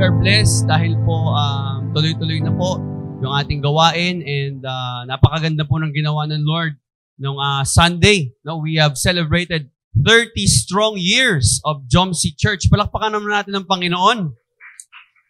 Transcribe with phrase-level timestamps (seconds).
[0.00, 2.80] are blessed dahil po um, tuloy-tuloy na po
[3.20, 6.80] yung ating gawain and uh, napakaganda po ng ginawa ng Lord
[7.20, 8.32] nung uh, Sunday.
[8.40, 12.64] No, we have celebrated 30 strong years of Jomsi Church.
[12.72, 14.32] Palakpakan naman natin ng Panginoon.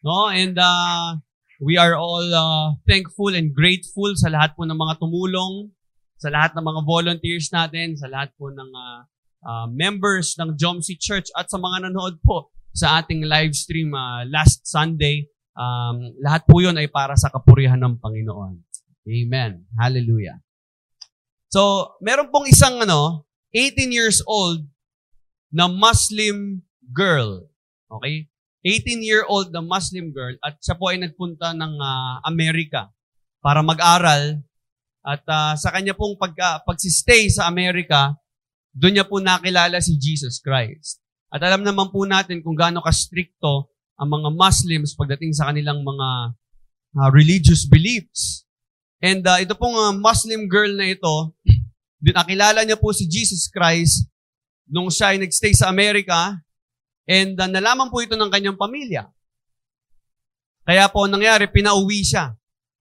[0.07, 1.19] No, and uh,
[1.59, 5.75] we are all uh, thankful and grateful sa lahat po ng mga tumulong,
[6.15, 9.03] sa lahat ng mga volunteers natin, sa lahat po ng uh,
[9.51, 14.25] uh, members ng Jomsi Church at sa mga nanood po sa ating live stream uh,
[14.29, 15.27] last Sunday.
[15.55, 18.55] Um, lahat po yun ay para sa kapurihan ng Panginoon.
[19.11, 19.67] Amen.
[19.77, 20.39] Hallelujah.
[21.51, 24.63] So, meron pong isang ano, 18 years old
[25.51, 26.63] na Muslim
[26.95, 27.51] girl.
[27.91, 28.31] Okay?
[28.61, 32.93] 18-year-old na Muslim girl at siya po ay nagpunta ng uh, Amerika
[33.41, 34.37] para mag-aral
[35.01, 38.13] at uh, sa kanya pong pag, uh, pagsistay sa Amerika,
[38.77, 41.00] doon niya po nakilala si Jesus Christ.
[41.31, 46.09] At alam naman po natin kung gaano ka-stricto ang mga Muslims pagdating sa kanilang mga
[46.99, 48.43] uh, religious beliefs.
[48.99, 51.33] And uh, ito pong uh, Muslim girl na ito,
[52.03, 54.11] nakilala niya po si Jesus Christ
[54.67, 56.35] nung siya ay nagstay sa Amerika
[57.07, 59.07] and uh, nalaman po ito ng kanyang pamilya.
[60.67, 62.35] Kaya po nangyari, pinauwi siya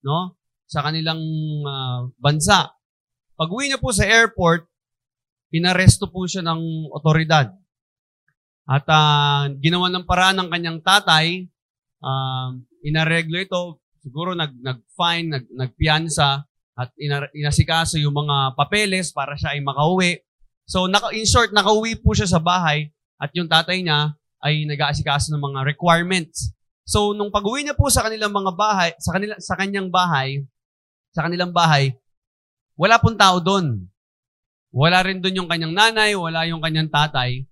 [0.04, 1.22] no, sa kanilang
[1.66, 2.70] uh, bansa.
[3.40, 4.68] Pag uwi niya po sa airport,
[5.54, 7.50] inaresto po siya ng otoridad.
[8.70, 11.50] At uh, ginawa ng paraan ng kanyang tatay,
[12.06, 12.53] uh,
[12.86, 16.45] inareglo ito, siguro nag, nag-fine, nag, nagpiansa,
[16.80, 20.22] at ina, inasikaso yung mga papeles para siya ay makauwi.
[20.70, 25.33] So, naka, in short, nakauwi po siya sa bahay at yung tatay niya ay nag-aasikaso
[25.33, 26.56] ng mga requirements.
[26.88, 30.45] So, nung pag-uwi niya po sa kanilang mga bahay, sa, kanila, sa kanyang bahay,
[31.11, 31.98] sa kanilang bahay,
[32.80, 33.83] wala pong tao doon.
[34.72, 37.44] Wala rin doon yung kanyang nanay, wala yung kanyang tatay.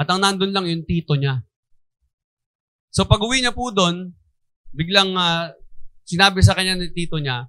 [0.00, 1.44] At ang nandun lang yung tito niya.
[2.88, 4.16] So pag uwi niya po doon,
[4.72, 5.52] biglang uh,
[6.08, 7.44] sinabi sa kanya ni tito niya,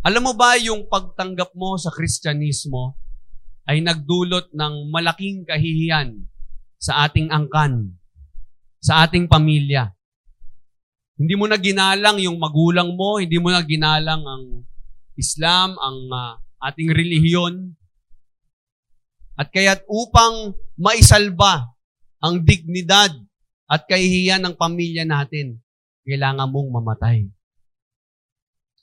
[0.00, 2.96] alam mo ba yung pagtanggap mo sa Kristyanismo
[3.68, 6.24] ay nagdulot ng malaking kahihiyan
[6.80, 7.94] sa ating angkan,
[8.82, 9.94] sa ating pamilya.
[11.14, 14.66] Hindi mo na ginalang yung magulang mo, hindi mo na ginalang ang
[15.14, 16.34] Islam, ang uh,
[16.66, 17.78] ating relihiyon,
[19.42, 21.74] at kaya't upang maisalba
[22.22, 23.10] ang dignidad
[23.66, 25.58] at kahihiyan ng pamilya natin,
[26.06, 27.26] kailangan mong mamatay.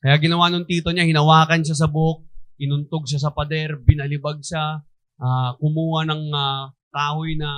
[0.04, 2.28] Kaya ginawa nung tito niya, hinawakan siya sa buhok,
[2.60, 4.84] inuntog siya sa pader, binalibag siya,
[5.24, 7.52] uh, kumuha ng uh, kahoy na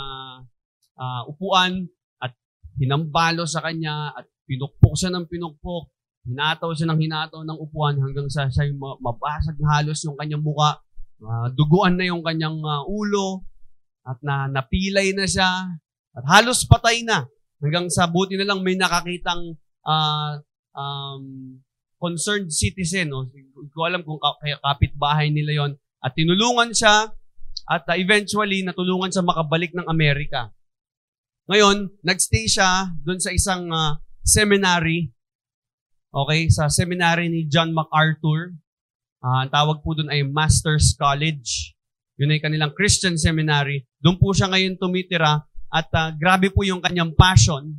[0.93, 1.89] uh, upuan
[2.21, 2.37] at
[2.77, 5.89] hinambalo sa kanya at pinukpok siya ng pinukpok,
[6.29, 10.77] hinataw siya ng hinataw ng upuan hanggang sa siya mabasag halos yung kanyang muka
[11.21, 13.45] uh, duguan na yung kanyang uh, ulo
[14.01, 15.49] at na napilay na siya
[16.17, 17.29] at halos patay na.
[17.61, 19.53] Hanggang sa buti na lang may nakakitang
[19.85, 20.31] uh,
[20.73, 21.23] um,
[22.01, 23.29] concerned citizen no?
[23.29, 25.71] Hindi ko alam kung kaya kapitbahay nila yon.
[26.01, 27.13] At tinulungan siya
[27.69, 30.49] at uh, eventually natulungan siya makabalik ng Amerika.
[31.45, 35.13] Ngayon nagstay siya doon sa isang uh, seminary.
[36.11, 38.57] Okay sa seminary ni John MacArthur
[39.21, 41.77] Uh, ang tawag po doon ay Master's College.
[42.17, 43.85] Yun ay kanilang Christian seminary.
[44.01, 47.69] Doon po siya ngayon tumitira at uh, grabe po yung kanyang passion.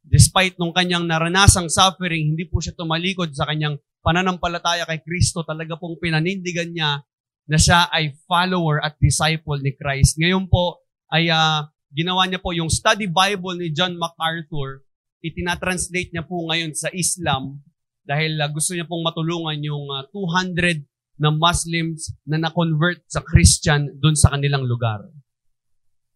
[0.00, 5.44] Despite nung kanyang naranasang suffering, hindi po siya tumalikod sa kanyang pananampalataya kay Kristo.
[5.44, 7.04] Talaga pong pinanindigan niya
[7.46, 10.16] na siya ay follower at disciple ni Christ.
[10.16, 10.80] Ngayon po
[11.12, 14.88] ay uh, ginawa niya po yung study Bible ni John MacArthur.
[15.20, 17.60] Itinatranslate niya po ngayon sa Islam
[18.02, 20.82] dahil uh, gusto niya pong matulungan yung uh, ah, 200
[21.22, 25.06] na Muslims na na-convert sa Christian doon sa kanilang lugar.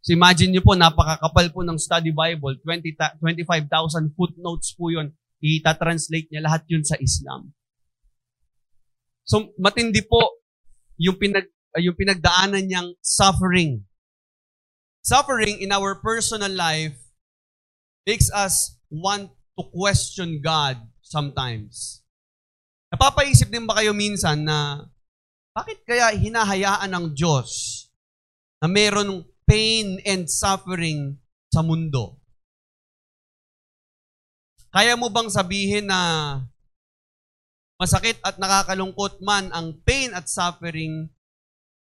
[0.03, 5.15] So imagine niyo po, napakakapal po ng study Bible, 20, 25,000 footnotes po yun.
[5.39, 7.55] Ita-translate niya lahat yun sa Islam.
[9.27, 10.43] So matindi po
[10.99, 13.87] yung, pinag, uh, yung pinagdaanan niyang suffering.
[15.07, 16.99] Suffering in our personal life
[18.03, 22.03] makes us want to question God sometimes.
[22.91, 24.91] Napapaisip din ba kayo minsan na
[25.55, 27.51] bakit kaya hinahayaan ng Diyos
[28.59, 31.17] na meron pain and suffering
[31.55, 32.19] sa mundo?
[34.75, 36.01] Kaya mo bang sabihin na
[37.81, 41.09] masakit at nakakalungkot man ang pain at suffering,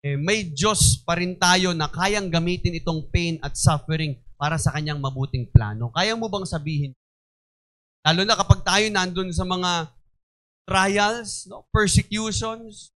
[0.04, 4.70] eh, may Diyos pa rin tayo na kayang gamitin itong pain at suffering para sa
[4.70, 5.90] kanyang mabuting plano.
[5.90, 6.94] Kaya mo bang sabihin
[8.04, 9.88] Lalo na kapag tayo nandun sa mga
[10.68, 12.92] trials, no, persecutions.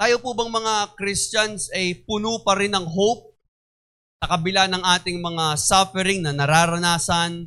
[0.00, 3.36] Tayo po bang mga Christians ay puno pa rin ng hope
[4.24, 7.44] sa kabila ng ating mga suffering na nararanasan,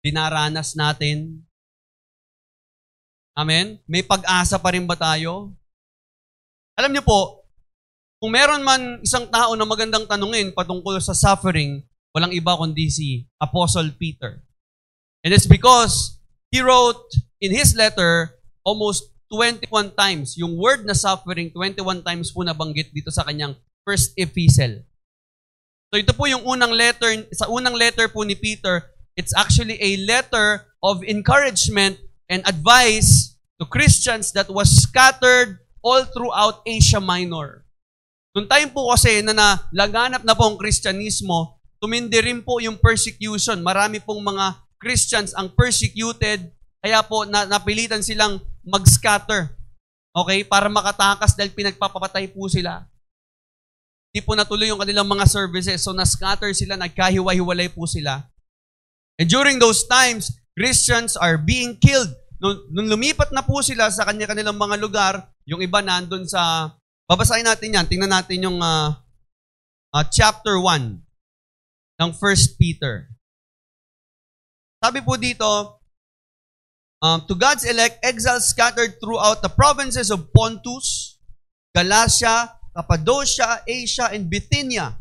[0.00, 1.42] dinaranas natin.
[3.34, 3.82] Amen?
[3.90, 5.50] May pag-asa pa rin ba tayo?
[6.78, 7.42] Alam niyo po,
[8.22, 11.82] kung meron man isang tao na magandang tanungin patungkol sa suffering,
[12.12, 14.44] walang iba kundi si Apostle Peter.
[15.20, 16.16] And it's because
[16.48, 20.34] he wrote in his letter almost 21 times.
[20.36, 23.54] Yung word na suffering, 21 times po nabanggit dito sa kanyang
[23.86, 24.82] first epistle.
[25.90, 29.98] So ito po yung unang letter, sa unang letter po ni Peter, it's actually a
[30.06, 31.98] letter of encouragement
[32.30, 37.66] and advice to Christians that was scattered all throughout Asia Minor.
[38.30, 43.58] Noong time po kasi na nalaganap na po ang Kristyanismo, tumindi rin po yung persecution.
[43.58, 46.48] Marami pong mga Christians ang persecuted,
[46.80, 49.52] kaya po na, napilitan silang mag-scatter.
[50.16, 50.42] Okay?
[50.48, 52.88] Para makatakas dahil pinagpapapatay po sila.
[54.10, 55.84] Hindi po natuloy yung kanilang mga services.
[55.84, 58.26] So, na-scatter sila, nagkahiwa-hiwalay po sila.
[59.20, 62.10] And during those times, Christians are being killed.
[62.40, 66.72] Nung, nung lumipat na po sila sa kanya-kanilang mga lugar, yung iba nandun sa...
[67.06, 67.86] Babasahin natin yan.
[67.86, 68.96] Tingnan natin yung uh,
[69.94, 71.02] uh, chapter 1
[72.00, 73.10] ng 1 Peter.
[74.80, 75.76] Sabi po dito,
[77.04, 81.20] um, To God's elect, exiles scattered throughout the provinces of Pontus,
[81.76, 84.96] Galatia, Cappadocia, Asia, and Bithynia.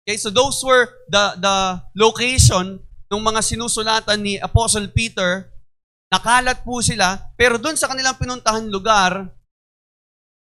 [0.00, 1.56] Okay, so those were the, the
[1.92, 2.80] location
[3.12, 5.52] ng mga sinusulatan ni Apostle Peter.
[6.08, 9.28] Nakalat po sila, pero doon sa kanilang pinuntahan lugar,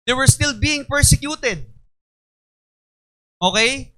[0.05, 1.67] they were still being persecuted.
[3.41, 3.96] Okay?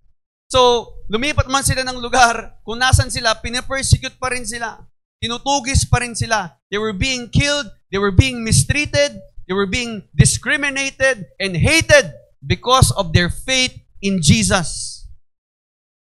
[0.49, 4.81] So, lumipat man sila ng lugar, kung nasan sila, pinapersecute pa rin sila.
[5.21, 6.56] Tinutugis pa rin sila.
[6.73, 12.12] They were being killed, they were being mistreated, They were being discriminated and hated
[12.45, 13.73] because of their faith
[14.05, 15.09] in Jesus.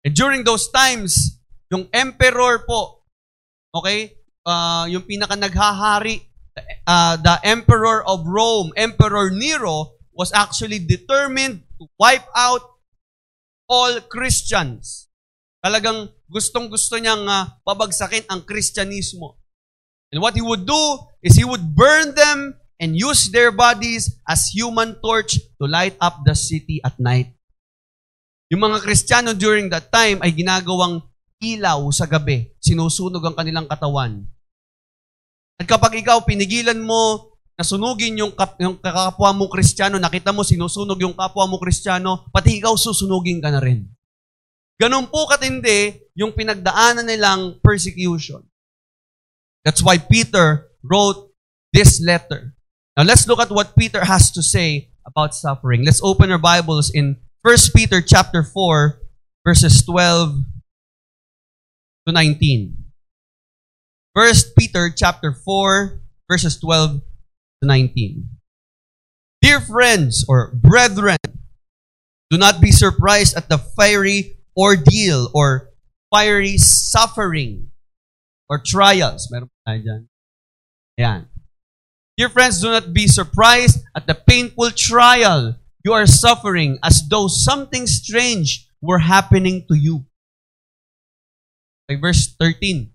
[0.04, 1.40] And during those times,
[1.72, 3.08] yung emperor po,
[3.74, 6.28] okay, uh, yung pinaka naghahari,
[6.86, 12.60] uh, the emperor of Rome, Emperor Nero, was actually determined to wipe out
[13.68, 15.06] all Christians.
[15.60, 19.36] Talagang gustong-gusto niyang uh, pabagsakin ang Kristyanismo.
[20.08, 20.82] And what he would do
[21.20, 26.24] is he would burn them and use their bodies as human torch to light up
[26.24, 27.36] the city at night.
[28.48, 31.04] Yung mga Kristiyano during that time ay ginagawang
[31.36, 32.48] ilaw sa gabi.
[32.64, 34.24] Sinusunog ang kanilang katawan.
[35.58, 37.27] At kapag ikaw pinigilan mo
[37.58, 42.30] na sunugin yung, kap- yung kakapwa mo Kristiyano, nakita mo sinusunog yung kapwa mo Kristiyano,
[42.30, 43.82] pati ikaw susunugin ka na rin.
[44.78, 48.46] Ganun po katindi yung pinagdaanan nilang persecution.
[49.66, 51.34] That's why Peter wrote
[51.74, 52.54] this letter.
[52.94, 55.82] Now let's look at what Peter has to say about suffering.
[55.82, 59.02] Let's open our Bibles in 1 Peter chapter 4
[59.42, 60.46] verses 12
[62.06, 62.78] to 19.
[64.14, 65.98] 1 Peter chapter 4
[66.30, 67.07] verses 12 to
[67.62, 68.28] 19.
[69.42, 71.18] Dear friends or brethren,
[72.30, 75.70] do not be surprised at the fiery ordeal or
[76.10, 77.70] fiery suffering
[78.48, 79.28] or trials.
[79.30, 79.50] Meron.
[80.98, 81.26] Ayan.
[82.16, 85.54] Dear friends, do not be surprised at the painful trial
[85.84, 90.04] you are suffering as though something strange were happening to you.
[91.88, 92.90] Like verse 13.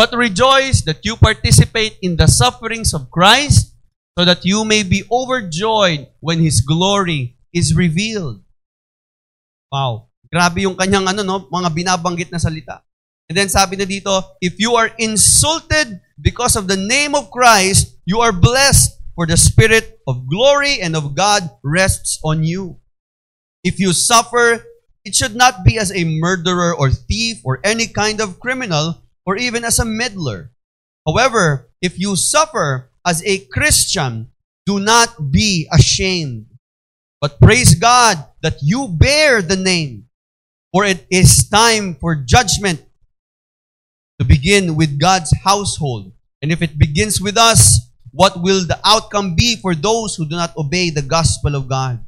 [0.00, 3.76] But rejoice that you participate in the sufferings of Christ
[4.16, 8.40] so that you may be overjoyed when His glory is revealed.
[9.68, 10.08] Wow.
[10.32, 11.36] Grabe yung kanyang ano, no?
[11.52, 12.80] mga binabanggit na salita.
[13.28, 14.08] And then sabi na dito,
[14.40, 19.36] if you are insulted because of the name of Christ, you are blessed, for the
[19.36, 22.80] Spirit of glory and of God rests on you.
[23.60, 24.64] If you suffer,
[25.04, 29.36] it should not be as a murderer or thief or any kind of criminal or
[29.36, 30.52] even as a meddler.
[31.06, 34.30] However, if you suffer as a Christian,
[34.66, 36.46] do not be ashamed,
[37.20, 40.06] but praise God that you bear the name,
[40.72, 42.84] for it is time for judgment
[44.18, 46.12] to begin with God's household.
[46.42, 50.36] And if it begins with us, what will the outcome be for those who do
[50.36, 52.04] not obey the gospel of God?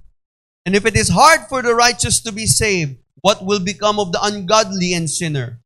[0.66, 4.12] And if it is hard for the righteous to be saved, what will become of
[4.12, 5.61] the ungodly and sinner?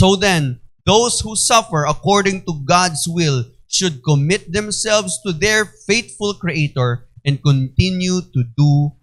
[0.00, 6.32] So then, those who suffer according to God's will should commit themselves to their faithful
[6.32, 8.96] Creator and continue to do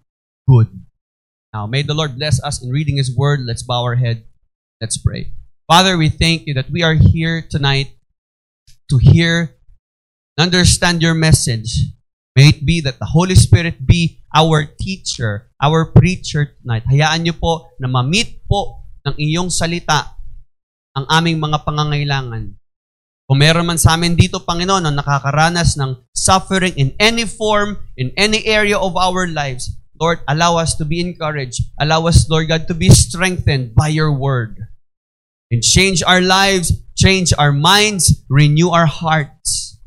[0.50, 0.66] good.
[1.54, 3.46] Now, may the Lord bless us in reading His Word.
[3.46, 4.26] Let's bow our head.
[4.82, 5.30] Let's pray.
[5.70, 7.94] Father, we thank you that we are here tonight
[8.90, 9.54] to hear,
[10.34, 11.94] understand your message.
[12.34, 16.90] May it be that the Holy Spirit be our teacher, our preacher tonight.
[16.90, 20.17] Hayaan niyo po na ma-meet po ng iyong salita
[20.98, 22.58] ang aming mga pangangailangan.
[23.28, 28.10] Kung meron man sa amin dito, Panginoon, na nakakaranas ng suffering in any form, in
[28.16, 29.68] any area of our lives,
[30.00, 31.60] Lord, allow us to be encouraged.
[31.78, 34.58] Allow us, Lord God, to be strengthened by your word.
[35.50, 39.78] And change our lives, change our minds, renew our hearts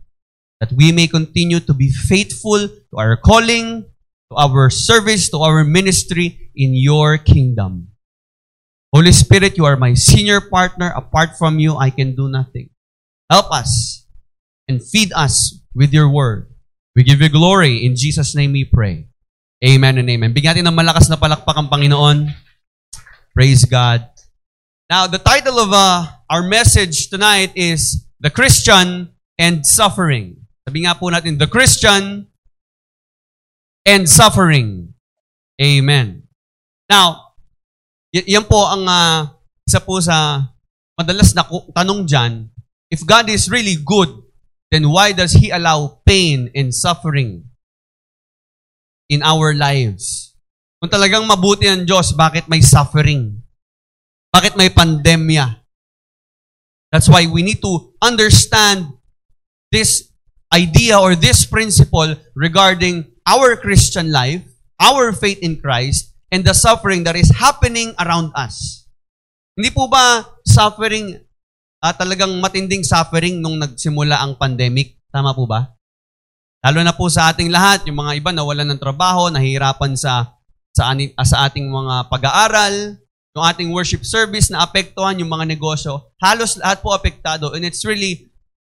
[0.62, 3.84] that we may continue to be faithful to our calling,
[4.30, 7.90] to our service, to our ministry in your kingdom.
[8.91, 10.91] Holy Spirit, you are my senior partner.
[10.91, 12.69] Apart from you, I can do nothing.
[13.31, 14.03] Help us
[14.67, 16.51] and feed us with your word.
[16.95, 17.88] We give you glory.
[17.88, 19.07] In Jesus' name we pray.
[19.63, 20.36] Amen and amen.
[20.36, 22.36] Bigyan natin ng malakas na palakpak ang Panginoon.
[23.31, 24.03] Praise God.
[24.91, 30.36] Now, the title of uh, our message tonight is The Christian and Suffering.
[30.67, 32.27] Sabi nga po natin, the Christian
[33.88, 34.91] and suffering.
[35.63, 36.27] Amen.
[36.91, 37.30] Now,
[38.12, 39.27] y- yan po ang uh,
[39.65, 40.48] isa po sa
[41.00, 42.51] madalas na tanong dyan.
[42.91, 44.12] If God is really good,
[44.70, 47.48] then why does He allow pain and suffering
[49.08, 50.36] in our lives?
[50.84, 53.39] Kung talagang mabuti ang Diyos, bakit may suffering?
[54.34, 55.62] Bakit may pandemya?
[56.91, 58.91] That's why we need to understand
[59.72, 60.12] this
[60.51, 64.44] idea or this principle regarding our Christian life,
[64.75, 68.88] our faith in Christ, and the suffering that is happening around us.
[69.53, 71.19] Hindi po ba suffering,
[71.83, 74.95] ah, talagang matinding suffering nung nagsimula ang pandemic?
[75.11, 75.75] Tama po ba?
[76.63, 80.39] Lalo na po sa ating lahat, yung mga iba nawalan ng trabaho, nahihirapan sa
[80.71, 82.95] sa, ah, sa ating mga pag-aaral,
[83.35, 87.51] yung ating worship service na apektuhan yung mga negosyo, halos lahat po apektado.
[87.51, 88.31] And it's really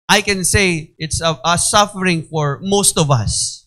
[0.08, 3.64] I can say it's a, a suffering for most of us.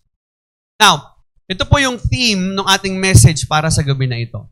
[0.77, 1.15] Now,
[1.46, 4.50] ito po yung theme ng ating message para sa gabi na ito.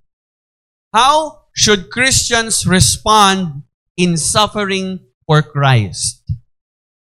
[0.94, 3.66] How should Christians respond
[3.98, 6.22] in suffering for Christ?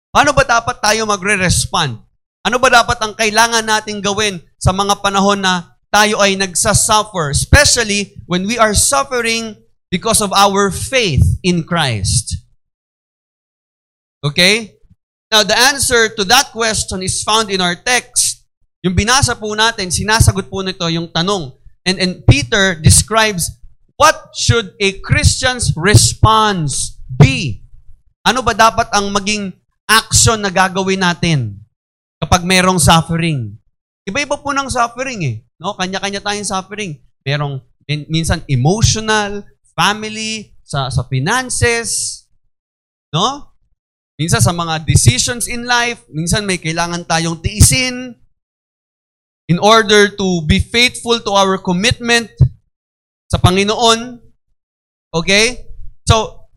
[0.09, 2.01] Paano ba dapat tayo magre-respond?
[2.41, 8.17] Ano ba dapat ang kailangan nating gawin sa mga panahon na tayo ay nagsasuffer, especially
[8.25, 9.53] when we are suffering
[9.93, 12.41] because of our faith in Christ?
[14.25, 14.73] Okay?
[15.29, 18.32] Now, the answer to that question is found in our text.
[18.83, 21.55] Yung binasa po natin, sinasagot po nito yung tanong.
[21.87, 23.47] And, and Peter describes
[23.95, 27.63] what should a Christian's response be?
[28.27, 29.55] Ano ba dapat ang maging
[29.87, 31.63] action na gagawin natin
[32.19, 33.55] kapag merong suffering?
[34.03, 35.35] Iba-iba po ng suffering eh.
[35.55, 35.79] No?
[35.79, 36.99] Kanya-kanya tayong suffering.
[37.23, 42.23] Merong min- minsan emotional, family, sa, sa finances,
[43.15, 43.55] no?
[44.19, 48.22] Minsan sa mga decisions in life, minsan may kailangan tayong tiisin
[49.47, 52.31] in order to be faithful to our commitment
[53.27, 54.21] sa Panginoon.
[55.13, 55.67] Okay?
[56.07, 56.47] So,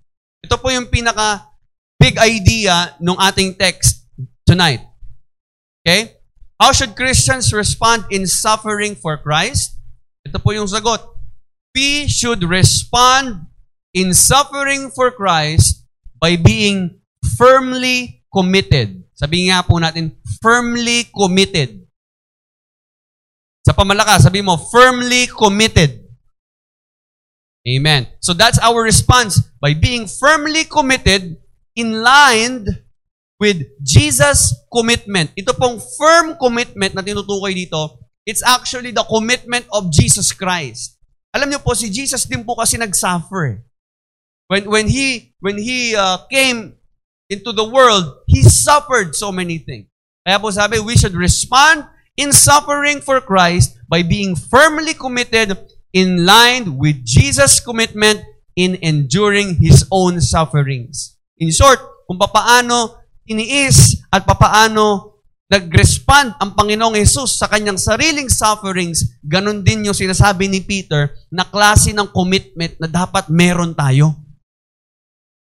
[0.45, 1.51] ito po yung pinaka
[1.99, 4.07] big idea ng ating text
[4.47, 4.85] tonight.
[5.83, 6.21] Okay?
[6.57, 9.77] How should Christians respond in suffering for Christ?
[10.25, 11.03] Ito po yung sagot.
[11.77, 13.47] We should respond
[13.93, 15.85] in suffering for Christ
[16.17, 17.01] by being
[17.37, 19.05] firmly committed.
[19.17, 21.86] Sabi nga po natin, firmly committed.
[23.77, 26.03] Pamalakas, sabi mo, firmly committed.
[27.69, 28.09] Amen.
[28.25, 31.37] So that's our response by being firmly committed
[31.77, 32.65] in line
[33.37, 35.37] with Jesus' commitment.
[35.37, 40.97] Ito pong firm commitment na tinutukoy dito, it's actually the commitment of Jesus Christ.
[41.37, 43.45] Alam niyo po, si Jesus din po kasi nag-suffer.
[43.53, 43.59] eh.
[44.49, 46.79] When, when he, when he uh, came
[47.29, 49.87] into the world, He suffered so many things.
[50.27, 55.57] Kaya po sabi, we should respond in suffering for Christ by being firmly committed
[55.93, 58.25] in line with Jesus' commitment
[58.57, 61.17] in enduring His own sufferings.
[61.37, 69.21] In short, kung papaano iniis at papaano nag-respond ang Panginoong Yesus sa kanyang sariling sufferings,
[69.23, 74.11] ganun din yung sinasabi ni Peter na klase ng commitment na dapat meron tayo.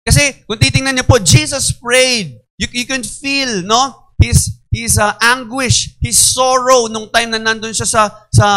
[0.04, 2.42] Kasi kung titingnan niyo po, Jesus prayed.
[2.58, 4.12] You, you can feel, no?
[4.18, 8.48] His, his uh, anguish, his sorrow nung time na nandun siya sa, sa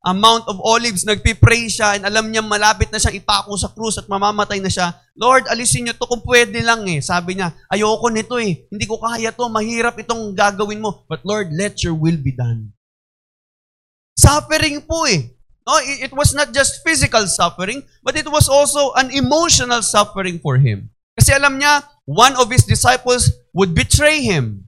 [0.00, 4.00] uh, Mount of Olives, nagpipray siya and alam niya malapit na siyang ipako sa krus
[4.00, 4.96] at mamamatay na siya.
[5.12, 7.04] Lord, alisin niyo to kung pwede lang eh.
[7.04, 8.64] Sabi niya, ayoko nito eh.
[8.72, 9.52] Hindi ko kaya to.
[9.52, 11.04] Mahirap itong gagawin mo.
[11.04, 12.72] But Lord, let your will be done.
[14.16, 15.36] Suffering po eh.
[15.66, 20.62] No, it was not just physical suffering, but it was also an emotional suffering for
[20.62, 20.94] him.
[21.18, 24.65] Kasi alam niya, one of his disciples would betray him.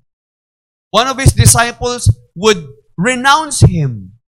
[0.90, 2.60] One of his disciples would
[2.96, 4.18] renounce him,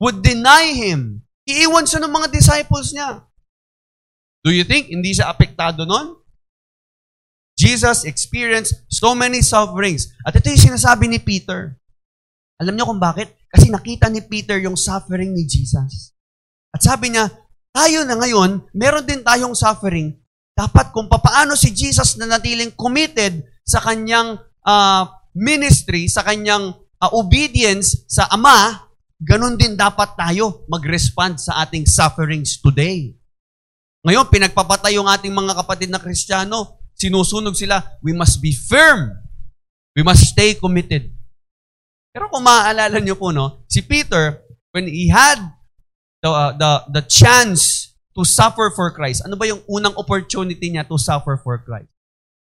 [0.00, 1.22] would deny him.
[1.44, 3.24] Iiwan siya ng mga disciples niya.
[4.44, 6.16] Do you think hindi siya apektado nun?
[7.54, 10.10] Jesus experienced so many sufferings.
[10.26, 11.78] At ito yung sinasabi ni Peter.
[12.58, 13.30] Alam niyo kung bakit?
[13.48, 16.12] Kasi nakita ni Peter yung suffering ni Jesus.
[16.74, 17.30] At sabi niya,
[17.70, 20.18] tayo na ngayon, meron din tayong suffering.
[20.54, 25.02] Dapat kung papaano si Jesus na natiling committed sa kanyang uh,
[25.34, 26.72] ministry, sa kanyang
[27.02, 28.86] uh, obedience sa Ama,
[29.18, 33.12] ganun din dapat tayo mag-respond sa ating sufferings today.
[34.06, 39.10] Ngayon, pinagpapatay yung ating mga kapatid na Kristiyano, sinusunog sila, we must be firm.
[39.98, 41.10] We must stay committed.
[42.14, 44.38] Pero kung maaalala niyo po, no, si Peter,
[44.70, 45.40] when he had
[46.22, 50.86] the, uh, the, the chance to suffer for Christ, ano ba yung unang opportunity niya
[50.86, 51.90] to suffer for Christ?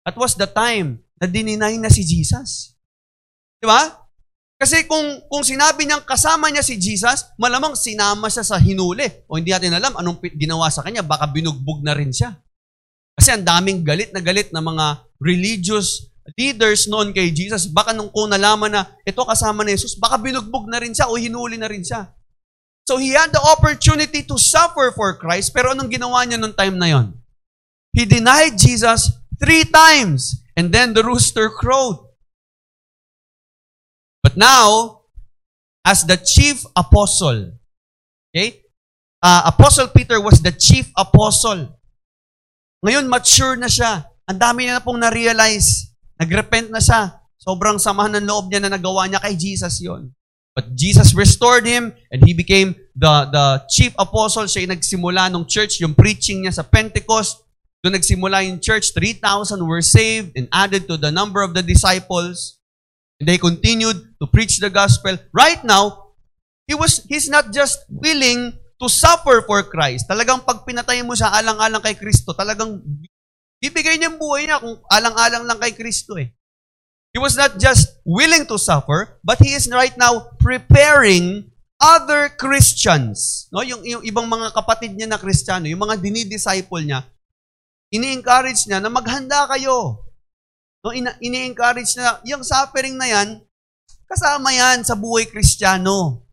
[0.06, 2.75] That was the time na dininay na si Jesus.
[3.60, 4.06] Di ba?
[4.56, 9.08] Kasi kung, kung sinabi niyang kasama niya si Jesus, malamang sinama siya sa hinuli.
[9.28, 11.04] O hindi natin alam anong ginawa sa kanya.
[11.04, 12.40] Baka binugbog na rin siya.
[13.16, 17.68] Kasi ang daming galit na galit na mga religious leaders noon kay Jesus.
[17.68, 21.20] Baka nung kung nalaman na ito kasama ni Jesus, baka binugbog na rin siya o
[21.20, 22.10] hinuli na rin siya.
[22.86, 26.78] So he had the opportunity to suffer for Christ, pero anong ginawa niya nung time
[26.78, 27.18] na yon?
[27.98, 29.10] He denied Jesus
[29.42, 32.05] three times, and then the rooster crowed.
[34.25, 35.05] But now,
[35.86, 37.53] as the chief apostle,
[38.34, 38.65] okay,
[39.22, 41.70] uh, Apostle Peter was the chief apostle.
[42.82, 44.10] Ngayon, mature na siya.
[44.25, 45.94] Ang dami niya na pong na-realize.
[46.17, 47.22] Nag-repent na siya.
[47.38, 50.10] Sobrang samahan ng loob niya na nagawa niya kay Jesus yon.
[50.58, 54.50] But Jesus restored him and he became the, the chief apostle.
[54.50, 57.46] Siya nagsimula ng church, yung preaching niya sa Pentecost.
[57.86, 59.22] Doon nagsimula yung church, 3,000
[59.62, 62.58] were saved and added to the number of the disciples.
[63.20, 65.13] And they continued to preach the gospel.
[65.29, 66.17] Right now,
[66.65, 70.10] he was he's not just willing to suffer for Christ.
[70.10, 72.82] Talagang pag pinatay mo siya alang-alang kay Kristo, talagang
[73.61, 76.33] bibigay niya buhay niya kung alang-alang lang kay Kristo eh.
[77.16, 81.48] He was not just willing to suffer, but he is right now preparing
[81.79, 83.48] other Christians.
[83.55, 87.07] No, yung, yung ibang mga kapatid niya na Kristiyano, yung mga dinidisciple niya,
[87.96, 90.03] ini-encourage niya na maghanda kayo.
[90.83, 93.29] No, ini-encourage niya, yung suffering na yan,
[94.05, 96.25] kasama yan sa buhay Kristiyano.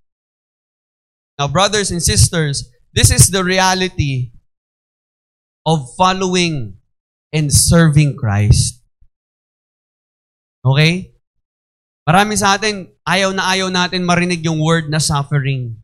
[1.41, 4.31] Now, brothers and sisters, this is the reality
[5.65, 6.77] of following
[7.33, 8.85] and serving Christ.
[10.63, 11.17] Okay?
[12.07, 15.79] Marami sa atin, ayaw na ayaw natin marinig yung word na suffering.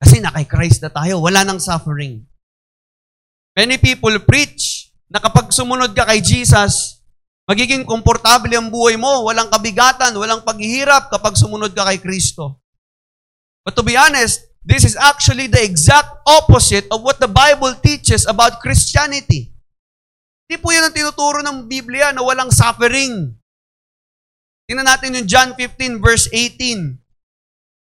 [0.00, 2.24] Kasi na kay Christ na tayo, wala nang suffering.
[3.56, 6.99] Many people preach na kapag sumunod ka kay Jesus,
[7.50, 12.62] magiging komportable ang buhay mo, walang kabigatan, walang paghihirap kapag sumunod ka kay Kristo.
[13.66, 18.22] But to be honest, this is actually the exact opposite of what the Bible teaches
[18.30, 19.50] about Christianity.
[20.46, 23.34] Hindi po yan ang tinuturo ng Biblia na walang suffering.
[24.70, 27.02] Tingnan natin yung John 15 verse 18.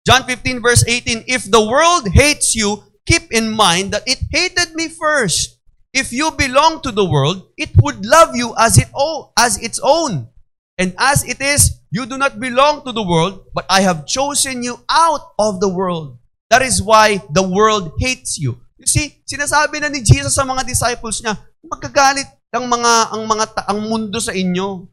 [0.03, 4.75] John 15 verse 18, If the world hates you, keep in mind that it hated
[4.75, 5.54] me first.
[5.95, 8.91] If you belong to the world, it would love you as it
[9.39, 10.27] as its own.
[10.75, 14.59] And as it is, you do not belong to the world, but I have chosen
[14.59, 16.19] you out of the world.
[16.51, 18.59] That is why the world hates you.
[18.75, 23.45] You see, sinasabi na ni Jesus sa mga disciples niya, magkagalit ang mga ang mga
[23.63, 24.91] ang mundo sa inyo.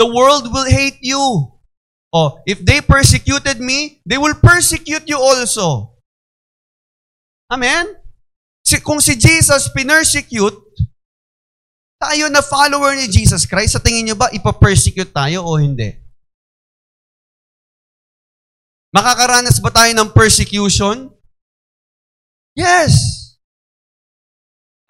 [0.00, 1.20] The world will hate you.
[2.08, 5.92] Oh, if they persecuted me, they will persecute you also.
[7.52, 7.99] Amen?
[8.64, 10.56] Si, kung si Jesus pinersecute,
[12.00, 15.92] tayo na follower ni Jesus Christ, sa tingin nyo ba, ipapersecute tayo o hindi?
[18.90, 21.12] Makakaranas ba tayo ng persecution?
[22.58, 23.20] Yes!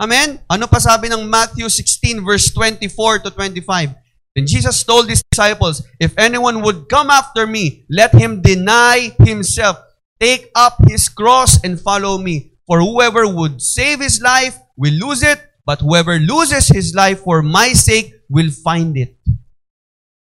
[0.01, 0.41] Amen?
[0.49, 3.93] Ano pa sabi ng Matthew 16 verse 24 to 25?
[4.33, 9.77] And Jesus told his disciples, If anyone would come after me, let him deny himself,
[10.17, 12.50] take up his cross, and follow me.
[12.71, 17.43] For whoever would save his life will lose it, but whoever loses his life for
[17.43, 19.19] my sake will find it.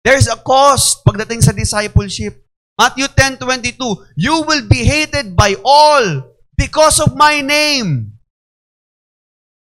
[0.08, 2.40] There's a cost pagdating sa discipleship.
[2.80, 6.24] Matthew 10:22, You will be hated by all
[6.56, 8.16] because of my name.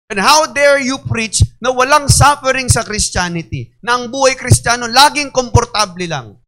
[0.10, 3.78] And how dare you preach na walang suffering sa Christianity?
[3.86, 6.40] Na ang buhay Kristiyano laging komportable lang.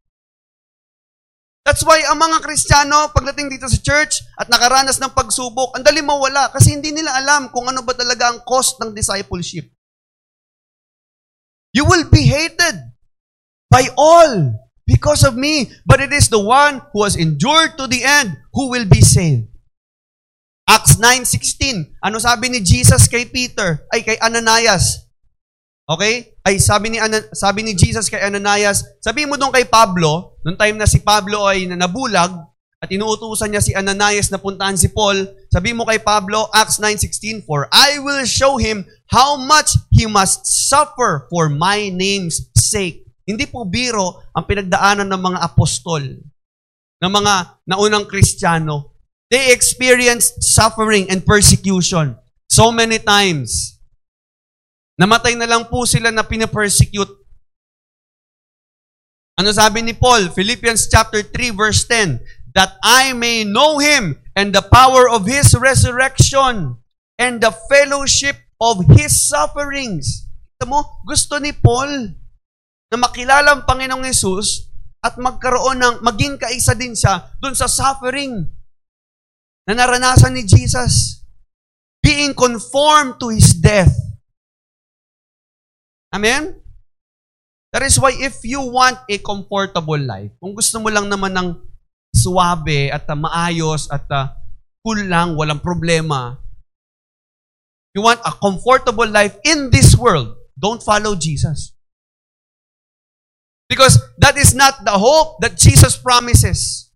[1.63, 6.04] That's why ang mga Kristiyano, pagdating dito sa church at nakaranas ng pagsubok, ang dali
[6.04, 9.71] mawala kasi hindi nila alam kung ano ba talaga ang cost ng discipleship.
[11.71, 12.84] You will be hated
[13.71, 18.04] by all because of me, but it is the one who has endured to the
[18.04, 19.47] end who will be saved.
[20.67, 21.95] Acts 9.16.
[22.04, 23.88] Ano sabi ni Jesus kay Peter?
[23.88, 25.08] Ay, kay Ananias.
[25.88, 26.33] Okay?
[26.43, 30.60] Ay, sabi ni, Ana- sabi ni Jesus kay Ananias, sabi mo doon kay Pablo, noong
[30.60, 32.36] time na si Pablo ay nabulag,
[32.84, 37.47] at inuutusan niya si Ananias na puntahan si Paul, sabi mo kay Pablo, Acts 9.16,
[37.47, 43.08] For I will show him how much he must suffer for my name's sake.
[43.23, 46.03] Hindi po biro ang pinagdaanan ng mga apostol,
[46.99, 48.91] ng mga naunang Kristiyano.
[49.32, 52.19] They experienced suffering and persecution
[52.51, 53.73] so many times.
[54.99, 57.23] Namatay na lang po sila na pinapersecute.
[59.34, 60.29] Ano sabi ni Paul?
[60.29, 62.21] Philippians chapter 3 verse 10,
[62.53, 66.77] that I may know him and the power of his resurrection
[67.17, 70.29] and the fellowship of his sufferings.
[70.53, 72.13] Kita mo, gusto ni Paul
[72.93, 74.69] na makilala ang Panginoong Yesus
[75.01, 78.45] at magkaroon ng, maging kaisa din siya dun sa suffering
[79.65, 81.25] na naranasan ni Jesus.
[82.03, 84.12] Being conformed to His death.
[86.13, 86.62] Amen?
[87.73, 91.58] That is why if you want a comfortable life, kung gusto mo lang naman ng
[92.13, 94.30] suwabe at uh, maayos at uh,
[94.86, 96.38] cool lang, walang problema,
[97.97, 101.73] you want a comfortable life in this world, don't follow Jesus.
[103.65, 106.93] Because that is not the hope that Jesus promises.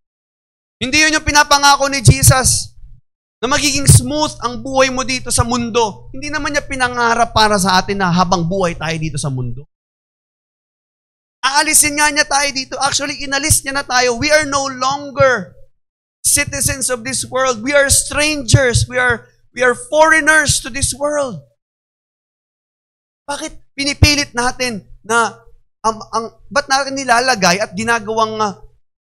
[0.77, 2.66] Hindi yun yung pinapangako ni Jesus
[3.37, 6.09] na magiging smooth ang buhay mo dito sa mundo.
[6.09, 9.69] Hindi naman niya pinangarap para sa atin na habang buhay tayo dito sa mundo.
[11.45, 12.75] Aalisin nga niya tayo dito.
[12.81, 14.17] Actually, inalis niya na tayo.
[14.17, 15.53] We are no longer
[16.25, 17.61] citizens of this world.
[17.61, 18.89] We are strangers.
[18.89, 21.39] We are, we are foreigners to this world.
[23.29, 25.37] Bakit pinipilit natin na
[25.85, 28.57] ang, ang, ba't natin nilalagay at ginagawang uh,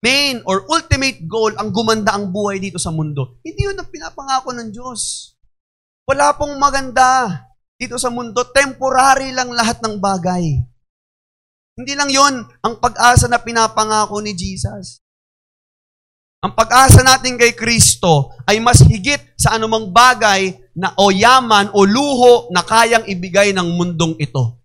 [0.01, 3.41] main or ultimate goal ang gumanda ang buhay dito sa mundo?
[3.45, 5.33] Hindi yun ang pinapangako ng Diyos.
[6.09, 7.29] Wala pong maganda
[7.81, 8.45] dito sa mundo.
[8.53, 10.61] Temporary lang lahat ng bagay.
[11.81, 15.01] Hindi lang yon ang pag-asa na pinapangako ni Jesus.
[16.41, 21.85] Ang pag-asa natin kay Kristo ay mas higit sa anumang bagay na o yaman o
[21.85, 24.60] luho na kayang ibigay ng mundong ito.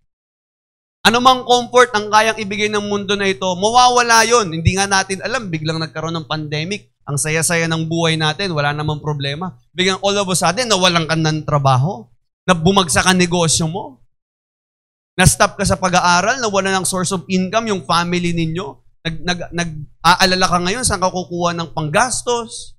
[1.05, 4.49] Ano mang comfort ang kayang ibigay ng mundo na ito, mawawala yon.
[4.49, 9.05] Hindi nga natin alam, biglang nagkaroon ng pandemic, ang saya-saya ng buhay natin, wala namang
[9.05, 9.53] problema.
[9.69, 12.09] Biglang all of a sudden, nawalan ka ng trabaho,
[12.49, 14.01] na bumagsak ang negosyo mo,
[15.13, 18.73] na-stop ka sa pag-aaral, nawala ng source of income yung family ninyo,
[19.05, 22.73] nag, nag, nag-aalala ka ngayon, saan ka kukuha ng panggastos?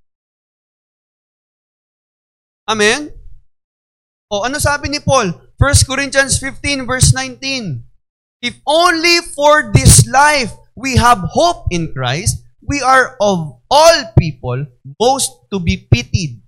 [2.67, 3.15] Amen?
[4.27, 5.31] O ano sabi ni Paul?
[5.63, 7.86] 1 Corinthians 15 verse 19.
[8.45, 14.67] If only for this life we have hope in Christ, we are of all people
[15.01, 16.45] most to be pitied.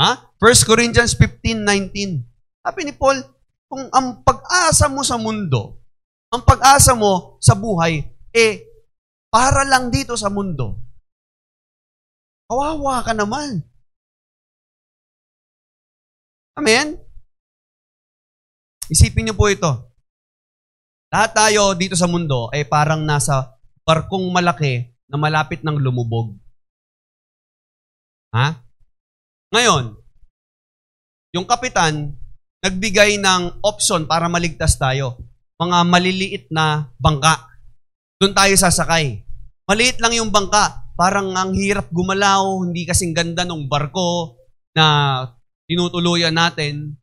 [0.00, 0.34] Ha?
[0.42, 2.26] 1 Corinthians 15:19.
[2.64, 3.22] Sabi ni Paul,
[3.70, 5.78] kung ang pag-asa mo sa mundo,
[6.34, 8.02] ang pag-asa mo sa buhay,
[8.34, 8.66] eh,
[9.30, 10.82] para lang dito sa mundo,
[12.50, 13.62] kawawa ka naman.
[16.54, 16.98] Amen?
[18.90, 19.93] Isipin niyo po ito.
[21.14, 23.54] Lahat tayo dito sa mundo ay parang nasa
[23.86, 26.34] barkong malaki na malapit ng lumubog.
[28.34, 28.58] Ha?
[29.54, 29.94] Ngayon,
[31.38, 32.18] yung kapitan,
[32.66, 35.22] nagbigay ng option para maligtas tayo.
[35.54, 37.46] Mga maliliit na bangka.
[38.18, 39.22] Doon tayo sasakay.
[39.70, 40.82] Maliit lang yung bangka.
[40.98, 44.34] Parang ang hirap gumalaw, hindi kasing ganda ng barko
[44.74, 45.30] na
[45.70, 46.98] tinutuluyan natin.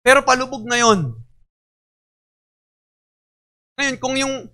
[0.00, 1.19] Pero palubog na yon.
[3.80, 4.44] Ngayon, kung yung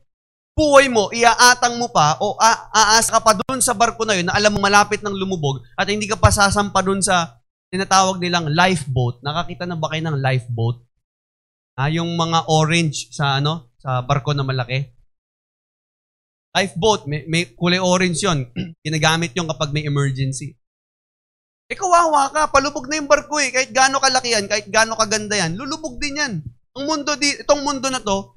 [0.54, 4.38] buhay mo, iaatang mo pa o aas ka pa doon sa barko na yun na
[4.38, 7.42] alam mo malapit ng lumubog at hindi ka pa sasampa doon sa
[7.74, 9.18] tinatawag nilang lifeboat.
[9.26, 10.78] Nakakita na ba kayo ng lifeboat?
[11.74, 14.94] Ah, yung mga orange sa ano, sa barko na malaki.
[16.54, 18.46] Lifeboat, may, may kulay orange yon.
[18.86, 20.54] Ginagamit yon kapag may emergency.
[21.66, 22.48] Eh, kawawa ka.
[22.54, 23.50] Palubog na yung barko eh.
[23.50, 26.32] Kahit gaano kalaki yan, kahit gaano kaganda yan, lulubog din yan.
[26.78, 28.35] Ang mundo, di, itong mundo na to,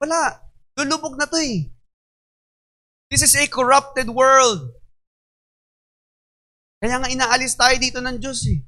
[0.00, 0.40] wala.
[0.76, 1.72] Lulubog na to eh.
[3.10, 4.74] This is a corrupted world.
[6.82, 8.60] Kaya nga inaalis tayo dito ng Diyos eh.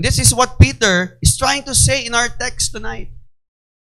[0.00, 3.12] This is what Peter is trying to say in our text tonight.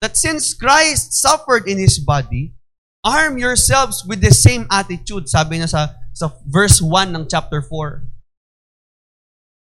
[0.03, 2.53] That since Christ suffered in His body,
[3.01, 5.31] arm yourselves with the same attitude.
[5.31, 8.03] Sabi niya sa, sa verse 1 ng chapter 4.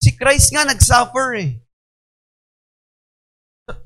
[0.03, 1.63] Si Christ nga nag-suffer eh.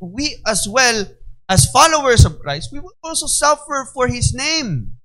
[0.01, 1.05] We as well
[1.47, 4.99] as followers of Christ, we will also suffer for His name.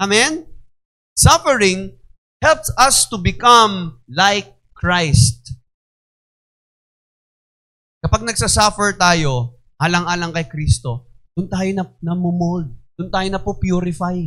[0.00, 0.46] Amen?
[1.16, 1.96] Suffering
[2.42, 5.56] helps us to become like Christ.
[8.02, 12.68] Kapag nagsasuffer tayo, alang-alang kay Kristo, doon tayo na, namumold.
[12.98, 14.18] Doon tayo na po purify.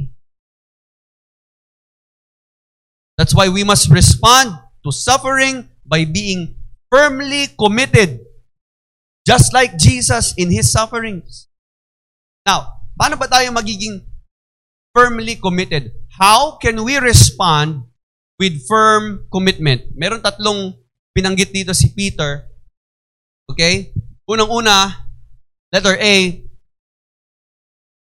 [3.19, 6.57] That's why we must respond to suffering by being
[6.89, 8.24] firmly committed.
[9.25, 11.49] Just like Jesus in His sufferings.
[12.45, 14.05] Now, paano ba tayo magiging
[14.93, 15.89] firmly committed?
[16.13, 17.89] How can we respond
[18.38, 19.97] with firm commitment?
[19.97, 20.77] Meron tatlong
[21.17, 22.45] binanggit dito si Peter.
[23.49, 23.97] Okay?
[24.29, 25.09] Unang-una,
[25.73, 26.45] letter A,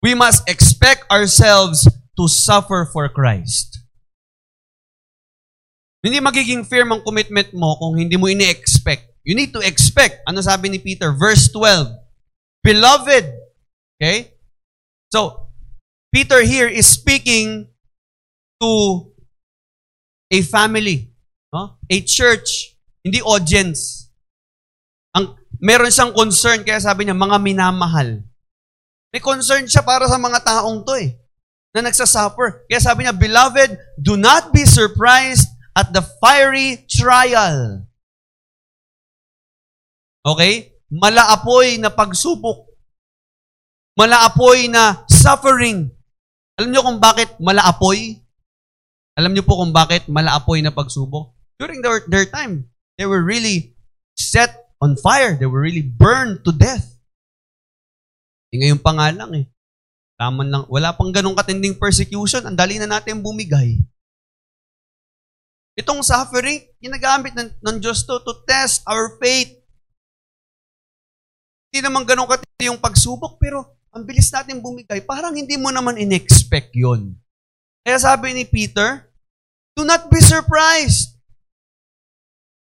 [0.01, 1.85] we must expect ourselves
[2.17, 3.85] to suffer for Christ.
[6.03, 9.12] Hindi magiging firm ang commitment mo kung hindi mo ini-expect.
[9.23, 10.19] You need to expect.
[10.27, 11.15] Ano sabi ni Peter?
[11.15, 11.95] Verse 12.
[12.63, 13.25] Beloved.
[13.99, 14.35] Okay?
[15.11, 15.47] So,
[16.11, 17.71] Peter here is speaking
[18.59, 18.71] to
[20.27, 21.15] a family.
[21.55, 21.79] No?
[21.87, 22.75] A church.
[23.03, 24.11] Hindi audience.
[25.15, 28.23] Ang, meron siyang concern, kaya sabi niya, mga minamahal.
[29.13, 31.15] May concern siya para sa mga taong to eh,
[31.71, 32.65] na nagsasuffer.
[32.65, 37.85] Kaya sabi niya, Beloved, do not be surprised at the fiery trial.
[40.23, 40.71] Okay?
[40.87, 42.71] Malaapoy na pagsubok.
[43.99, 45.91] Malaapoy na suffering.
[46.57, 48.23] Alam niyo kung bakit malaapoy?
[49.13, 51.35] Alam niyo po kung bakit malaapoy na pagsubok?
[51.61, 52.65] During their, their time,
[52.97, 53.77] they were really
[54.17, 55.37] set on fire.
[55.37, 56.93] They were really burned to death.
[58.53, 59.45] E ngayon pa nga lang eh.
[60.17, 62.45] Taman lang, wala pang ganong katinding persecution.
[62.45, 63.81] Ang dali na natin bumigay.
[65.73, 69.62] Itong suffering, ginagamit ng, ng Diyos to to test our faith.
[71.73, 75.01] Hindi naman ganun katindi yung pagsubok, pero ang bilis natin bumigay.
[75.01, 77.17] Parang hindi mo naman in-expect yon.
[77.81, 79.09] Kaya sabi ni Peter,
[79.73, 81.17] do not be surprised.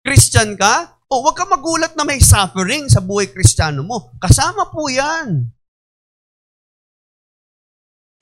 [0.07, 0.95] Christian ka?
[1.11, 4.15] O huwag ka magulat na may suffering sa buhay kristyano mo.
[4.23, 5.51] Kasama po yan.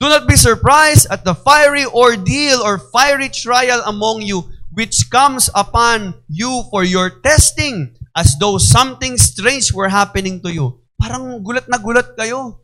[0.01, 5.53] Do not be surprised at the fiery ordeal or fiery trial among you, which comes
[5.53, 10.78] upon you for your testing, as though something strange were happening to you.
[10.99, 12.59] Parang gulat na gulat kayo.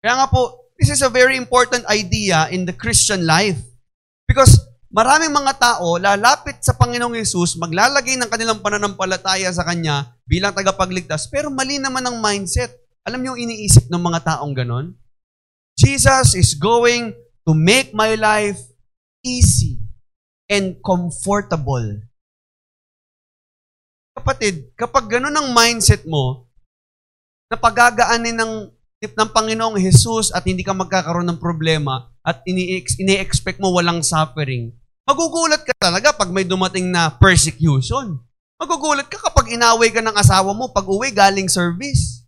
[0.00, 3.60] Kaya nga po, this is a very important idea in the Christian life.
[4.24, 4.56] Because
[4.88, 11.28] maraming mga tao lalapit sa Panginoong Yesus, maglalagay ng kanilang pananampalataya sa Kanya bilang tagapagligtas,
[11.28, 12.72] pero mali naman ang mindset.
[13.04, 14.96] Alam niyo iniisip ng mga taong ganon?
[15.76, 17.12] Jesus is going
[17.44, 18.60] to make my life
[19.20, 19.80] easy
[20.48, 22.00] and comfortable.
[24.16, 26.49] Kapatid, kapag ganun ang mindset mo,
[27.50, 28.52] na pagagaanin ng
[29.02, 34.70] tip ng Panginoong Jesus at hindi ka magkakaroon ng problema at ini-expect mo walang suffering,
[35.02, 38.22] magugulat ka talaga pag may dumating na persecution.
[38.60, 42.22] Magugulat ka kapag inaway ka ng asawa mo pag uwi galing service.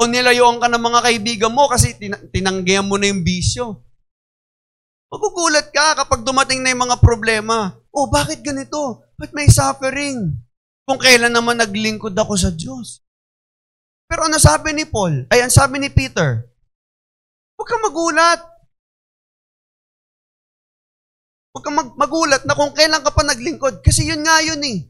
[0.00, 3.82] O nilayuan ka ng mga kaibigan mo kasi tin- tinanggihan mo na yung bisyo.
[5.10, 7.76] Magugulat ka kapag dumating na yung mga problema.
[7.90, 9.04] Oh, bakit ganito?
[9.18, 10.38] Ba't may suffering?
[10.86, 13.05] Kung kailan naman naglingkod ako sa Diyos.
[14.06, 15.26] Pero ano sabi ni Paul?
[15.30, 16.46] Ay, ang sabi ni Peter?
[17.58, 18.40] Huwag kang magulat.
[21.50, 23.82] Huwag kang mag- magulat na kung kailan ka pa naglingkod.
[23.82, 24.86] Kasi yun nga yun eh.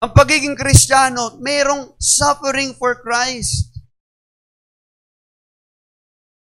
[0.00, 3.68] Ang pagiging kristyano, mayroong suffering for Christ.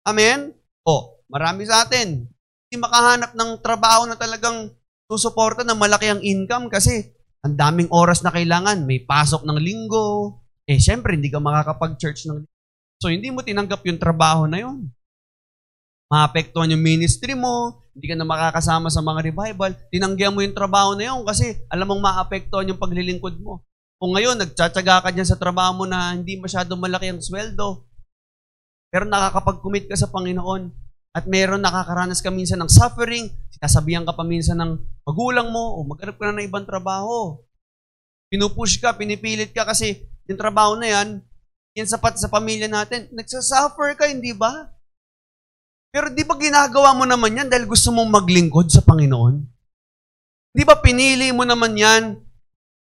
[0.07, 0.55] Amen?
[0.87, 2.31] O, marami sa atin.
[2.71, 4.71] Hindi makahanap ng trabaho na talagang
[5.11, 7.11] susuporta na malaki ang income kasi
[7.43, 8.87] ang daming oras na kailangan.
[8.87, 10.39] May pasok ng linggo.
[10.71, 12.47] Eh, syempre, hindi ka makakapag-church ng.
[13.03, 14.87] So, hindi mo tinanggap yung trabaho na yun.
[16.07, 20.95] Maapektuhan yung ministry mo, hindi ka na makakasama sa mga revival, tinanggihan mo yung trabaho
[20.95, 23.67] na yun kasi alam mong maapektuhan yung paglilingkod mo.
[23.99, 27.87] Kung ngayon, nagtsatsaga ka dyan sa trabaho mo na hindi masyadong malaki ang sweldo,
[28.91, 30.71] pero nakakapag-commit ka sa Panginoon
[31.15, 35.87] at meron nakakaranas ka minsan ng suffering, sinasabihan ka pa minsan ng magulang mo o
[35.87, 37.39] maghanap ka na ng ibang trabaho.
[38.31, 41.09] Pinupush ka, pinipilit ka kasi yung trabaho na yan,
[41.75, 43.11] yan sapat sa pamilya natin.
[43.11, 44.71] Nagsasuffer ka, hindi ba?
[45.91, 49.43] Pero di ba ginagawa mo naman yan dahil gusto mong maglingkod sa Panginoon?
[50.55, 52.15] Di ba pinili mo naman yan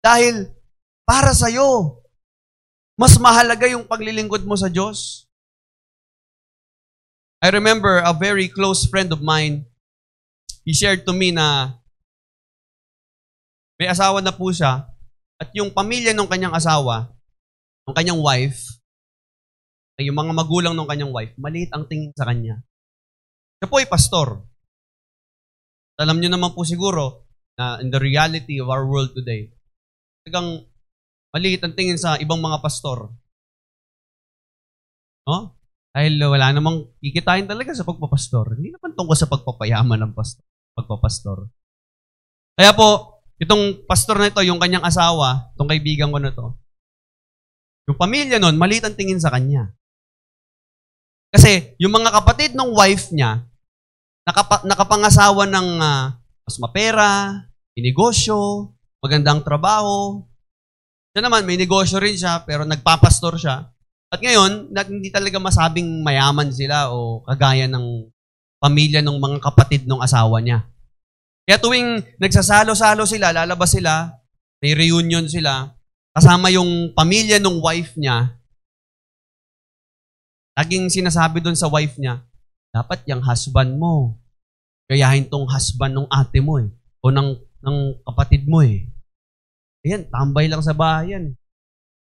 [0.03, 0.51] dahil
[1.07, 2.03] para sa'yo,
[2.99, 5.23] mas mahalaga yung paglilingkod mo sa Diyos?
[7.39, 9.63] I remember a very close friend of mine,
[10.67, 11.71] he shared to me na
[13.79, 14.91] may asawa na po siya
[15.39, 17.07] at yung pamilya ng kanyang asawa,
[17.89, 18.61] ng kanyang wife,
[19.99, 22.61] yung mga magulang ng kanyang wife, maliit ang tingin sa kanya.
[23.59, 24.45] Siya po ay pastor.
[25.99, 27.27] Alam niyo naman po siguro
[27.59, 29.51] na in the reality of our world today,
[30.23, 30.63] talagang
[31.35, 33.11] maliit ang tingin sa ibang mga pastor.
[35.27, 35.59] No?
[35.91, 38.55] Dahil wala namang kikitain talaga sa pagpapastor.
[38.55, 40.45] Hindi naman tungkol sa pagpapayaman ng pastor,
[40.79, 41.51] pagpapastor.
[42.55, 46.55] Kaya po, itong pastor na ito, yung kanyang asawa, itong kaibigan ko na to,
[47.89, 49.73] yung pamilya nun, maliit ang tingin sa kanya.
[51.33, 53.41] Kasi yung mga kapatid ng wife niya,
[54.29, 56.13] nakapa, nakapangasawa ng uh,
[56.45, 57.09] mas mapera,
[57.73, 58.69] inegosyo,
[59.01, 60.21] magandang trabaho.
[61.17, 63.65] Siya naman, may negosyo rin siya, pero nagpapastor siya.
[64.13, 68.09] At ngayon, hindi talaga masabing mayaman sila o kagaya ng
[68.61, 70.65] pamilya ng mga kapatid ng asawa niya.
[71.45, 74.13] Kaya tuwing nagsasalo-salo sila, lalabas sila,
[74.61, 75.73] may reunion sila,
[76.19, 78.35] kasama yung pamilya ng wife niya,
[80.59, 82.19] laging sinasabi doon sa wife niya,
[82.75, 84.19] dapat yung husband mo,
[84.91, 86.67] gayahin tong husband ng ate mo eh,
[86.99, 88.83] o ng, ng kapatid mo eh.
[89.87, 91.39] Ayan, tambay lang sa bayan.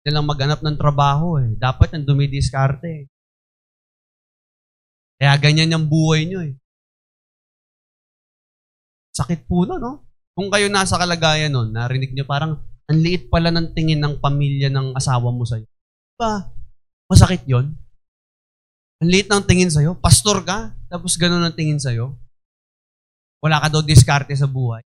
[0.03, 1.57] Hindi lang maghanap ng trabaho eh.
[1.57, 3.03] Dapat yung dumidiskarte eh.
[5.17, 6.53] Kaya ganyan yung buhay nyo eh.
[9.17, 10.05] Sakit po no, no?
[10.37, 14.67] Kung kayo nasa kalagayan nun, narinig nyo parang ang liit pala ng tingin ng pamilya
[14.67, 15.67] ng asawa mo sa'yo.
[16.19, 16.51] Ba,
[17.07, 17.71] masakit yon
[18.99, 19.95] Ang liit ng tingin sa'yo.
[19.99, 22.15] Pastor ka, tapos ganun ang tingin sa'yo.
[23.43, 24.83] Wala ka daw diskarte sa buhay.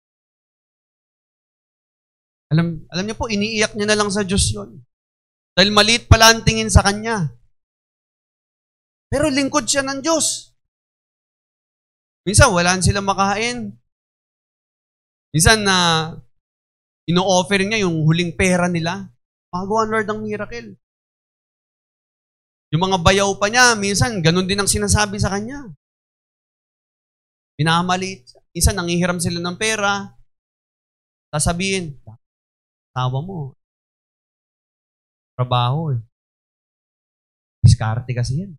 [2.52, 4.84] Alam, alam niyo po, iniiyak niya na lang sa Diyos yon.
[5.56, 7.32] Dahil maliit pala ang tingin sa kanya.
[9.12, 10.52] Pero lingkod siya ng Diyos.
[12.28, 13.76] Minsan, wala sila makain.
[15.32, 16.31] Minsan na uh,
[17.12, 19.12] ino-offer niya yung huling pera nila.
[19.52, 20.80] Magawa Lord ng miracle.
[22.72, 25.68] Yung mga bayaw pa niya, minsan, ganun din ang sinasabi sa kanya.
[27.60, 28.32] Pinamaliit.
[28.56, 30.16] Minsan, nangihiram sila ng pera.
[31.36, 32.00] Sasabihin,
[32.96, 33.56] tawa mo,
[35.36, 36.00] trabaho eh.
[37.64, 38.52] Diskarte kasi yan.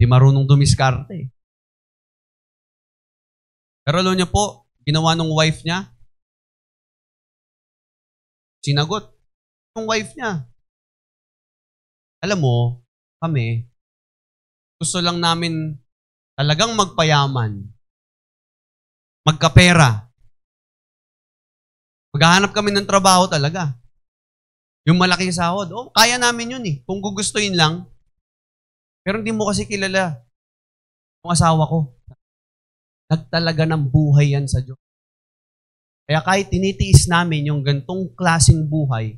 [0.00, 1.32] Di marunong dumiskarte.
[3.84, 5.92] Pero alam niyo po, ginawa ng wife niya,
[8.60, 9.10] sinagot
[9.76, 10.44] yung wife niya.
[12.20, 12.56] Alam mo,
[13.20, 13.64] kami,
[14.76, 15.76] gusto lang namin
[16.36, 17.64] talagang magpayaman,
[19.24, 20.08] magkapera.
[22.10, 23.76] Maghahanap kami ng trabaho talaga.
[24.88, 26.76] Yung malaking sahod, oh, kaya namin yun eh.
[26.82, 27.86] Kung gugustuhin lang.
[29.04, 30.18] Pero hindi mo kasi kilala
[31.22, 31.92] yung asawa ko.
[33.12, 34.80] Nagtalaga ng buhay yan sa Diyos.
[36.10, 39.14] Kaya kahit tinitiis namin yung gantong klasing buhay,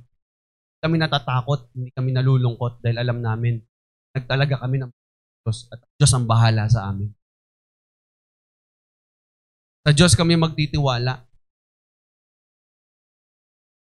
[0.84, 3.64] kami natatakot, hindi kami nalulungkot dahil alam namin,
[4.12, 4.92] nagtalaga kami ng
[5.40, 7.08] Diyos at Diyos ang bahala sa amin.
[9.88, 11.16] Sa Diyos kami magtitiwala.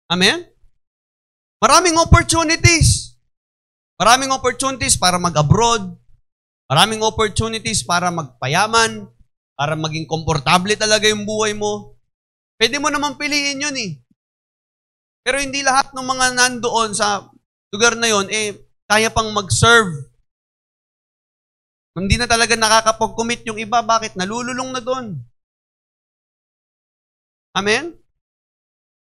[0.08, 0.48] Amen?
[1.60, 3.12] Maraming opportunities.
[4.00, 6.00] Maraming opportunities para mag-abroad.
[6.64, 9.04] Maraming opportunities para magpayaman,
[9.52, 11.92] para maging komportable talaga yung buhay mo.
[12.62, 13.98] Pwede mo naman piliin yun eh.
[15.26, 17.26] Pero hindi lahat ng mga nandoon sa
[17.74, 18.54] lugar na yon eh,
[18.86, 19.90] kaya pang mag-serve.
[21.98, 23.82] Hindi na talaga nakakapag-commit yung iba.
[23.82, 24.14] Bakit?
[24.14, 25.10] Nalululong na doon.
[27.58, 27.98] Amen?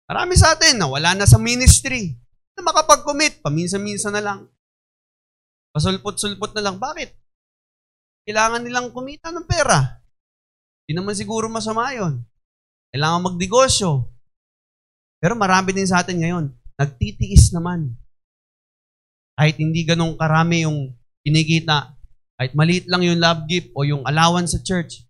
[0.05, 2.21] Marami sa atin na wala na sa ministry
[2.53, 3.41] na makapag-commit.
[3.41, 4.39] Paminsan-minsan na lang.
[5.73, 6.77] Pasulpot-sulpot na lang.
[6.77, 7.17] Bakit?
[8.29, 10.05] Kailangan nilang kumita ng pera.
[10.85, 12.29] Hindi naman siguro masama yon.
[12.89, 14.09] Kailangan magnegosyo.
[15.19, 16.45] Pero marami din sa atin ngayon,
[16.79, 17.93] nagtitiis naman.
[19.35, 21.95] Kahit hindi ganong karami yung kinikita,
[22.39, 25.03] kahit maliit lang yung love gift o yung allowance sa church,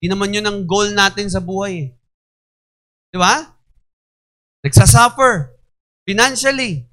[0.00, 1.92] hindi naman yun ang goal natin sa buhay.
[3.12, 3.52] Di ba?
[4.64, 5.52] Nagsasuffer
[6.08, 6.88] financially.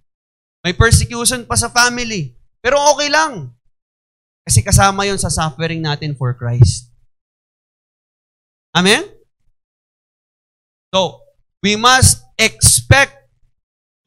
[0.61, 2.35] May persecution pa sa family.
[2.59, 3.55] Pero okay lang.
[4.43, 6.91] Kasi kasama yon sa suffering natin for Christ.
[8.75, 9.16] Amen?
[10.93, 11.21] So,
[11.63, 13.15] we must expect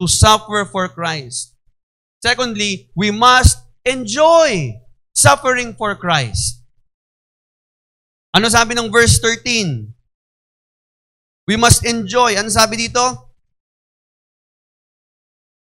[0.01, 1.53] to suffer for Christ.
[2.23, 4.81] Secondly, we must enjoy
[5.13, 6.61] suffering for Christ.
[8.33, 9.91] Ano sabi ng verse 13?
[11.45, 12.37] We must enjoy.
[12.39, 13.29] Ano sabi dito?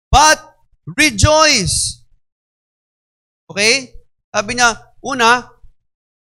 [0.10, 0.56] But
[0.86, 2.06] Rejoice!
[3.50, 3.98] Okay?
[4.30, 5.50] Sabi niya, una,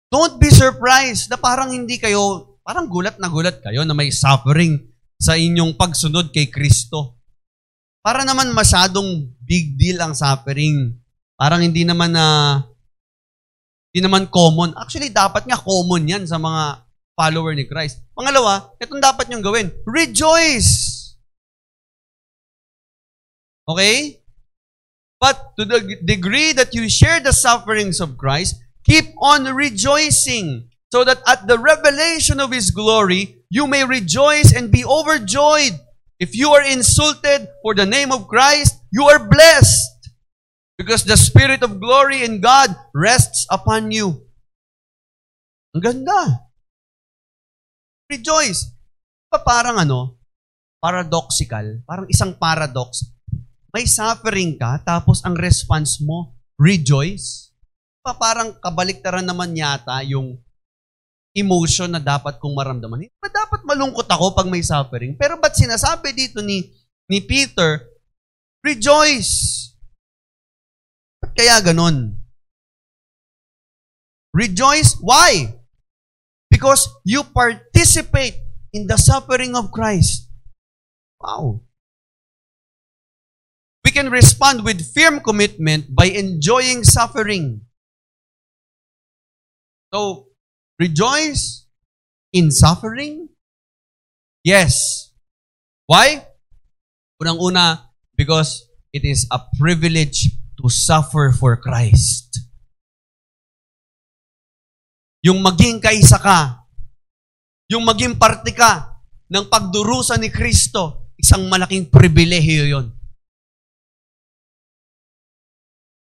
[0.08, 4.90] don't be surprised na parang hindi kayo, parang gulat na gulat kayo na may suffering
[5.14, 7.14] sa inyong pagsunod kay Kristo.
[8.02, 10.98] Para naman masyadong big deal ang suffering.
[11.38, 12.58] Parang hindi naman na
[13.94, 14.74] hindi naman common.
[14.74, 16.84] Actually, dapat nga common yan sa mga
[17.16, 18.02] follower ni Christ.
[18.12, 19.68] Pangalawa, itong dapat niyong gawin.
[19.88, 20.92] Rejoice!
[23.64, 24.20] Okay?
[25.16, 31.04] But to the degree that you share the sufferings of Christ, keep on rejoicing, so
[31.04, 35.78] that at the revelation of His glory, you may rejoice and be overjoyed.
[36.18, 40.10] If you are insulted for the name of Christ, you are blessed,
[40.78, 44.24] because the Spirit of glory in God rests upon you.
[45.76, 46.48] Ang ganda.
[48.08, 48.72] Rejoice.
[49.28, 50.16] Pa parang ano,
[50.80, 53.16] paradoxical, parang isang paradox
[53.76, 57.52] may suffering ka, tapos ang response mo, rejoice.
[58.00, 60.40] Pa parang kabaliktaran naman yata yung
[61.36, 63.04] emotion na dapat kong maramdaman.
[63.20, 65.12] Ba dapat malungkot ako pag may suffering?
[65.20, 66.64] Pero ba't sinasabi dito ni,
[67.12, 67.84] ni Peter,
[68.64, 69.70] rejoice?
[71.20, 72.16] Ba't kaya ganun?
[74.32, 74.96] Rejoice?
[75.04, 75.52] Why?
[76.48, 78.40] Because you participate
[78.72, 80.32] in the suffering of Christ.
[81.20, 81.66] Wow
[83.96, 87.64] can respond with firm commitment by enjoying suffering.
[89.88, 90.28] So,
[90.78, 91.66] rejoice
[92.32, 93.28] in suffering?
[94.44, 95.10] Yes.
[95.86, 96.26] Why?
[97.20, 102.40] Unang-una, because it is a privilege to suffer for Christ.
[105.24, 106.64] Yung maging kaisa ka,
[107.66, 112.86] yung maging parte ka ng pagdurusa ni Kristo, isang malaking pribilehiyo yon.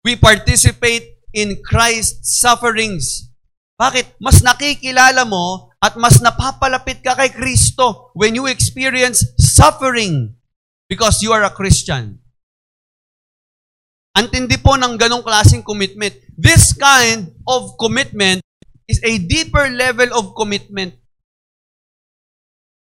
[0.05, 3.28] We participate in Christ's sufferings.
[3.79, 4.19] Bakit?
[4.19, 10.35] Mas nakikilala mo at mas napapalapit ka kay Kristo when you experience suffering
[10.91, 12.19] because you are a Christian.
[14.19, 16.11] Antindi po ng ganong klaseng commitment.
[16.35, 18.43] This kind of commitment
[18.83, 20.99] is a deeper level of commitment.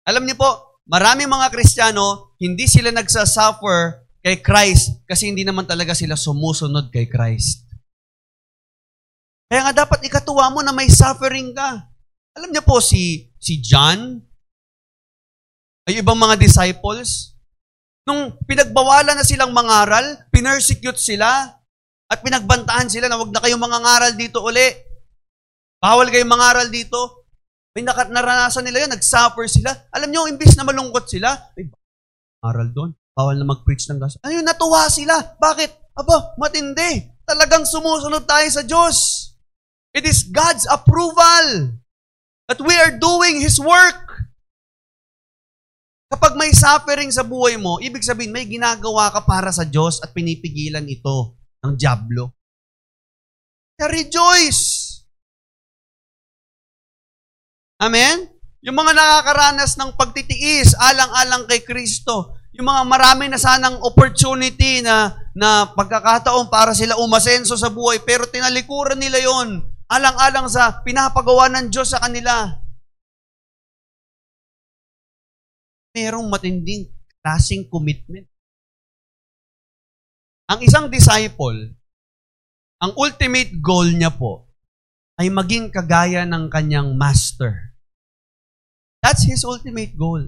[0.08, 5.92] Alam niyo po, marami mga Kristiyano, hindi sila nagsasuffer kay Christ kasi hindi naman talaga
[5.92, 7.67] sila sumusunod kay Christ.
[9.48, 11.88] Kaya nga dapat ikatuwa mo na may suffering ka.
[12.36, 14.20] Alam niyo po si si John,
[15.88, 17.32] ay ibang mga disciples,
[18.04, 21.48] nung pinagbawalan na silang mangaral, pinersecute sila,
[22.08, 24.68] at pinagbantaan sila na wag na kayong mangangaral dito uli.
[25.80, 27.24] Bawal kayong mangaral dito.
[27.72, 29.70] May naranasan nila yun, nag-suffer sila.
[29.92, 31.68] Alam niyo, imbis na malungkot sila, ay,
[32.44, 32.90] aral doon.
[33.12, 34.24] Bawal na mag-preach ng gospel.
[34.24, 35.14] Ayun, natuwa sila.
[35.38, 35.94] Bakit?
[35.94, 37.06] Aba, matindi.
[37.28, 39.27] Talagang sumusunod tayo sa Diyos.
[39.96, 41.78] It is God's approval
[42.48, 44.28] that we are doing His work.
[46.08, 50.16] Kapag may suffering sa buhay mo, ibig sabihin may ginagawa ka para sa Diyos at
[50.16, 52.32] pinipigilan ito ng Diablo.
[53.76, 54.88] Kaya rejoice!
[57.78, 58.26] Amen?
[58.64, 65.14] Yung mga nakakaranas ng pagtitiis, alang-alang kay Kristo, yung mga marami na sanang opportunity na,
[65.36, 71.72] na pagkakataon para sila umasenso sa buhay, pero tinalikuran nila yon alang-alang sa pinapagawa ng
[71.72, 72.60] Diyos sa kanila.
[75.96, 76.92] Merong matinding
[77.24, 78.28] klaseng commitment.
[80.48, 81.76] Ang isang disciple,
[82.78, 84.48] ang ultimate goal niya po
[85.18, 87.74] ay maging kagaya ng kanyang master.
[89.02, 90.24] That's his ultimate goal.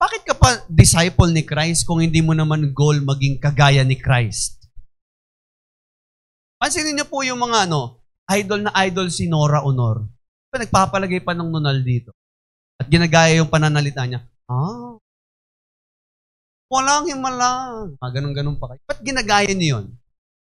[0.00, 4.68] Bakit ka pa disciple ni Christ kung hindi mo naman goal maging kagaya ni Christ?
[6.60, 10.04] Pansinin niyo po yung mga ano, idol na idol si Nora Honor.
[10.48, 12.14] Pa nagpapalagay pa ng nunal dito.
[12.80, 14.24] At ginagaya yung pananalita niya.
[14.48, 14.96] Ah,
[16.72, 17.84] walang himala.
[18.00, 18.80] Ah, ganun-ganun pa kayo.
[18.86, 19.86] Ba't ginagaya niyo yun?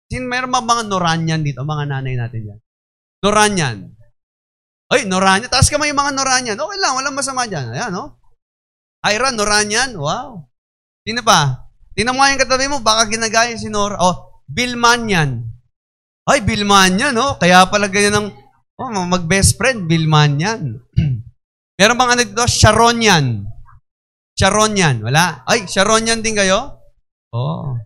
[0.08, 2.60] Sin meron mga, mga Noranyan dito, mga nanay natin yan.
[3.24, 3.76] Noranyan.
[4.92, 5.48] Ay, Noranyan.
[5.48, 6.56] Taas kamay yung mga Noranyan.
[6.60, 7.72] Okay lang, walang masama dyan.
[7.72, 8.20] Ayan, no?
[9.04, 10.44] Ira, Noranyan, wow.
[11.04, 11.68] Sino pa?
[11.94, 14.00] Tingnan mo yung katabi mo, baka ginagaya si Nora.
[14.02, 15.53] Oh, Bilmanyan.
[16.24, 17.36] Ay, Bilmanyan, no?
[17.36, 17.36] Oh.
[17.36, 18.28] Kaya pala ganyan ng,
[18.80, 20.80] oh, mag-best friend, Bilmanyan.
[21.78, 22.44] Meron bang ano dito?
[22.48, 23.44] Sharonian.
[24.32, 25.44] Sharonian, wala?
[25.44, 26.80] Ay, Sharonian din kayo?
[27.28, 27.76] Oh.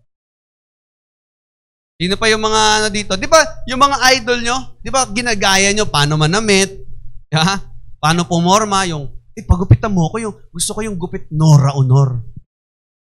[1.98, 3.18] Sino pa yung mga ano dito?
[3.18, 6.86] Di ba, yung mga idol nyo, di ba, ginagaya nyo, paano manamit?
[7.34, 7.58] Ha?
[7.98, 12.22] Paano pumorma, yung eh, pagupitan mo ko yung, gusto ko yung gupit Nora Honor.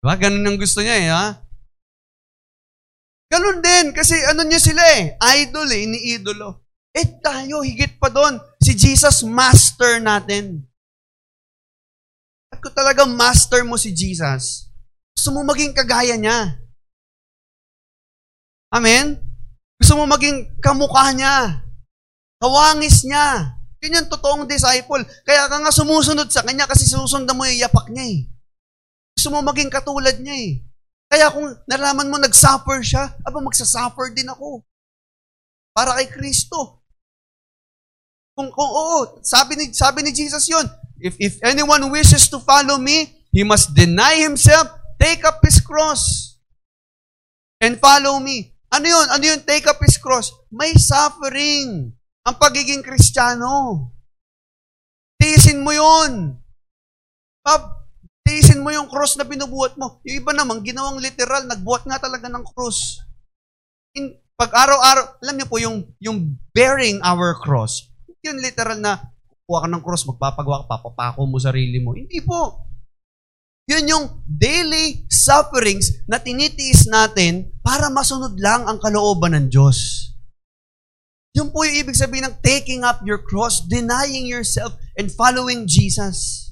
[0.00, 0.14] Diba?
[0.16, 1.40] Ganun ang gusto niya eh, ha?
[3.32, 6.68] Ganun din, kasi ano niya sila eh, idol eh, iniidolo.
[6.92, 10.60] Eh tayo, higit pa doon, si Jesus master natin.
[12.52, 14.68] At kung talagang master mo si Jesus,
[15.16, 16.60] gusto mo maging kagaya niya.
[18.68, 19.16] Amen?
[19.80, 21.64] Gusto mo maging kamukha niya.
[22.36, 23.56] Kawangis niya.
[23.80, 25.08] Yun yung totoong disciple.
[25.24, 28.28] Kaya ka nga sumusunod sa kanya kasi susundan mo yung yapak niya eh.
[29.16, 30.52] Gusto mo maging katulad niya eh.
[31.12, 34.64] Kaya kung nalaman mo nag-suffer siya, aba magsasuffer din ako.
[35.76, 36.80] Para kay Kristo.
[38.32, 40.64] Kung, kung oo, sabi ni, sabi ni Jesus yun,
[41.04, 46.32] if, if anyone wishes to follow me, he must deny himself, take up his cross,
[47.60, 48.56] and follow me.
[48.72, 49.06] Ano yun?
[49.12, 49.44] Ano yun?
[49.44, 50.32] Take up his cross.
[50.48, 51.92] May suffering.
[52.24, 53.92] Ang pagiging kristyano.
[55.20, 56.40] Tiisin mo yun.
[57.44, 57.81] Pab,
[58.22, 60.02] tiisin mo yung cross na binubuhat mo.
[60.06, 63.02] Yung iba naman, ginawang literal, nagbuhat nga talaga ng cross.
[63.98, 67.90] In, pag araw-araw, alam niyo po, yung, yung bearing our cross,
[68.22, 69.02] yun literal na,
[69.46, 71.94] kuha ka ng cross, magpapagawa ka, papapako mo sarili mo.
[71.98, 72.62] Hindi po.
[73.70, 80.10] Yun yung daily sufferings na tinitiis natin para masunod lang ang kalooban ng Diyos.
[81.32, 86.51] Yun po yung ibig sabihin ng taking up your cross, denying yourself, and following Jesus.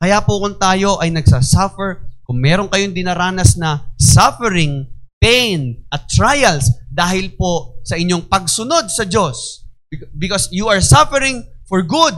[0.00, 4.88] Kaya po kung tayo ay nagsasuffer, kung meron kayong dinaranas na suffering,
[5.20, 9.68] pain, at trials dahil po sa inyong pagsunod sa Diyos,
[10.16, 12.16] because you are suffering for good,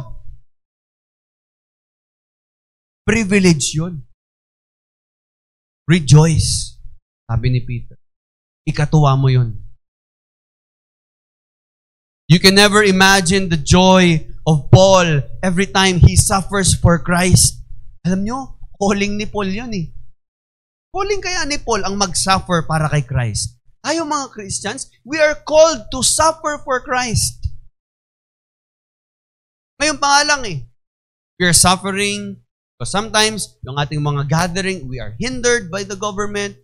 [3.03, 4.07] Privilege yun.
[5.91, 6.78] Rejoice.
[7.26, 7.99] Sabi ni Peter.
[8.62, 9.59] Ikatuwa mo yun.
[12.30, 17.62] You can never imagine the joy of Paul every time he suffers for Christ.
[18.03, 18.39] Alam nyo,
[18.75, 19.87] calling ni Paul yun eh.
[20.93, 23.57] Calling kaya ni Paul ang mag-suffer para kay Christ.
[23.83, 27.43] Tayo mga Christians, we are called to suffer for Christ.
[29.79, 30.59] Ngayon pa lang eh.
[31.39, 32.43] We are suffering
[32.83, 36.59] So sometimes, yung ating mga gathering, we are hindered by the government.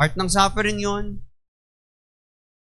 [0.00, 1.20] Part ng suffering yon.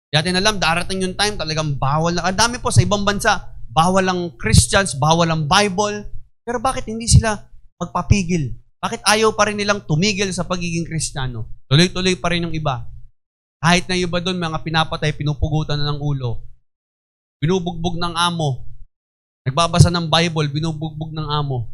[0.09, 2.25] Di natin alam, darating yung time, talagang bawal na.
[2.25, 6.09] Ang dami po sa ibang bansa, bawal ang Christians, bawal ang Bible.
[6.49, 7.37] Pero bakit hindi sila
[7.77, 8.57] magpapigil?
[8.81, 11.45] Bakit ayaw pa rin nilang tumigil sa pagiging Kristiyano?
[11.69, 12.89] Tuloy-tuloy pa rin yung iba.
[13.61, 16.41] Kahit na yung iba doon, mga pinapatay, pinupugutan na ng ulo.
[17.45, 18.65] Binubugbog ng amo.
[19.45, 21.69] Nagbabasa ng Bible, binubugbog ng amo.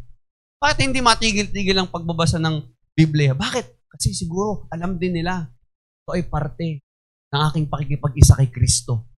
[0.59, 2.59] Bakit hindi matigil-tigil ang pagbabasa ng
[2.91, 3.31] Biblia?
[3.31, 3.87] Bakit?
[3.95, 5.47] Kasi siguro alam din nila
[6.03, 6.83] ito ay parte
[7.31, 9.14] ng aking pakikipag-isa kay Kristo.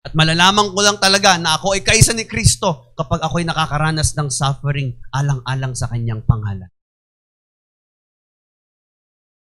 [0.00, 4.16] At malalaman ko lang talaga na ako ay kaisa ni Kristo kapag ako ay nakakaranas
[4.16, 6.72] ng suffering alang-alang sa kanyang pangalan.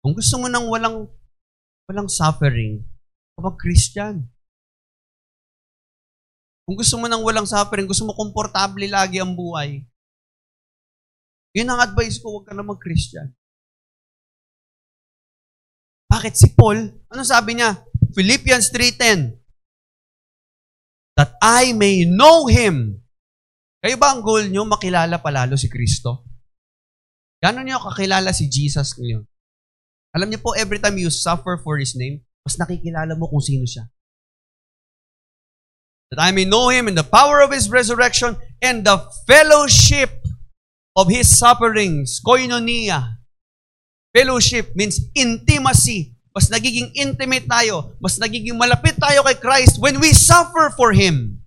[0.03, 1.09] Kung gusto mo nang walang
[1.89, 2.85] walang suffering,
[3.33, 4.15] kapag Christian.
[6.63, 9.83] Kung gusto mo nang walang suffering, gusto mo komportable lagi ang buhay,
[11.53, 13.29] yun ang advice ko, huwag ka na mag-Christian.
[16.07, 16.93] Bakit si Paul?
[17.11, 17.83] Ano sabi niya?
[18.15, 19.42] Philippians 3.10
[21.13, 23.05] That I may know Him.
[23.83, 26.25] Kayo ba ang goal niyo makilala palalo si Kristo?
[27.43, 29.27] Gano'n niyo kakilala si Jesus ngayon?
[30.15, 33.67] Alam niyo po, every time you suffer for His name, mas nakikilala mo kung sino
[33.67, 33.91] siya.
[36.13, 40.23] That I may know Him in the power of His resurrection and the fellowship
[40.95, 43.19] of His sufferings, koinonia.
[44.13, 46.13] Fellowship means intimacy.
[46.33, 47.93] Mas nagiging intimate tayo.
[48.01, 51.37] Mas nagiging malapit tayo kay Christ when we suffer for Him.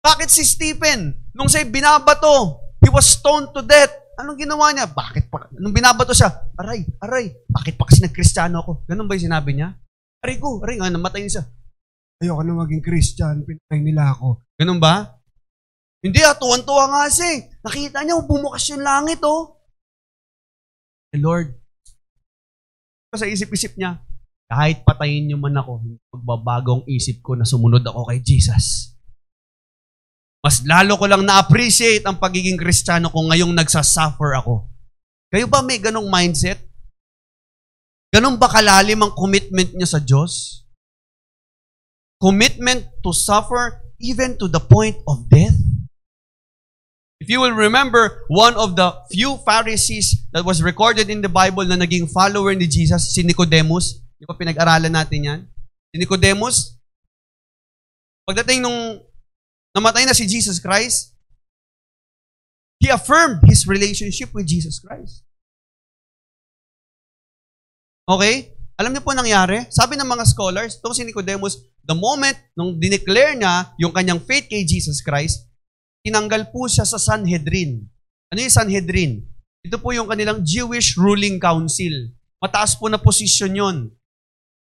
[0.00, 3.92] Bakit si Stephen, nung siya binabato, he was stoned to death.
[4.16, 4.88] Anong ginawa niya?
[4.88, 5.50] Bakit pa?
[5.60, 8.72] Nung binabato siya, aray, aray, bakit pa kasi nagkristyano ako?
[8.88, 9.76] Ganun ba yung sinabi niya?
[10.24, 11.44] Aray ko, aray nga, namatay niya siya.
[12.20, 14.44] Ayoko na maging Christian, pinatay nila ako.
[14.60, 15.20] Ganun ba?
[16.00, 17.40] Hindi ah, tuwan-tuwa nga siya eh.
[17.60, 19.56] Nakita niya, bumukas yung langit oh.
[21.12, 21.59] The Lord,
[23.18, 23.98] sa isip-isip niya,
[24.46, 25.82] kahit patayin niyo man ako,
[26.14, 28.94] magbabago ang isip ko na sumunod ako kay Jesus.
[30.40, 34.70] Mas lalo ko lang na-appreciate ang pagiging kristyano ko ngayong nagsasuffer ako.
[35.30, 36.58] Kayo ba may ganong mindset?
[38.10, 40.66] Ganon ba kalalim ang commitment niyo sa Diyos?
[42.18, 45.54] Commitment to suffer even to the point of death?
[47.20, 51.68] If you will remember, one of the few Pharisees that was recorded in the Bible
[51.68, 54.00] na naging follower ni Jesus, si Nicodemus.
[54.16, 55.40] Di ba pinag-aralan natin yan?
[55.92, 56.80] Si Nicodemus,
[58.24, 59.04] pagdating nung
[59.76, 61.12] namatay na si Jesus Christ,
[62.80, 65.20] he affirmed his relationship with Jesus Christ.
[68.08, 68.56] Okay?
[68.80, 69.68] Alam niyo po nangyari?
[69.68, 74.48] Sabi ng mga scholars, itong si Nicodemus, the moment nung dineclare niya yung kanyang faith
[74.48, 75.49] kay Jesus Christ,
[76.04, 77.84] tinanggal po siya sa Sanhedrin.
[78.32, 79.20] Ano yung Sanhedrin?
[79.60, 81.92] Ito po yung kanilang Jewish ruling council.
[82.40, 83.76] Mataas po na posisyon yon.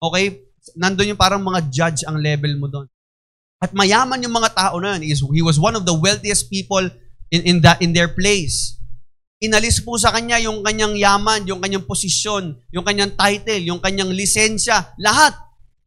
[0.02, 0.42] Okay?
[0.74, 2.88] Nandun yung parang mga judge ang level mo doon.
[3.62, 5.18] At mayaman yung mga tao na yun.
[5.34, 6.86] He was one of the wealthiest people
[7.30, 8.78] in, in, that, in their place.
[9.38, 14.10] Inalis po sa kanya yung kanyang yaman, yung kanyang posisyon, yung kanyang title, yung kanyang
[14.10, 15.38] lisensya, lahat.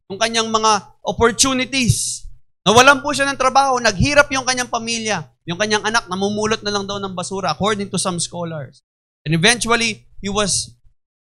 [0.06, 2.26] Yung kanyang mga opportunities.
[2.62, 5.26] Nawalan po siya ng trabaho, naghirap yung kanyang pamilya.
[5.50, 8.86] Yung kanyang anak, namumulot na lang daw ng basura, according to some scholars.
[9.26, 10.78] And eventually, he was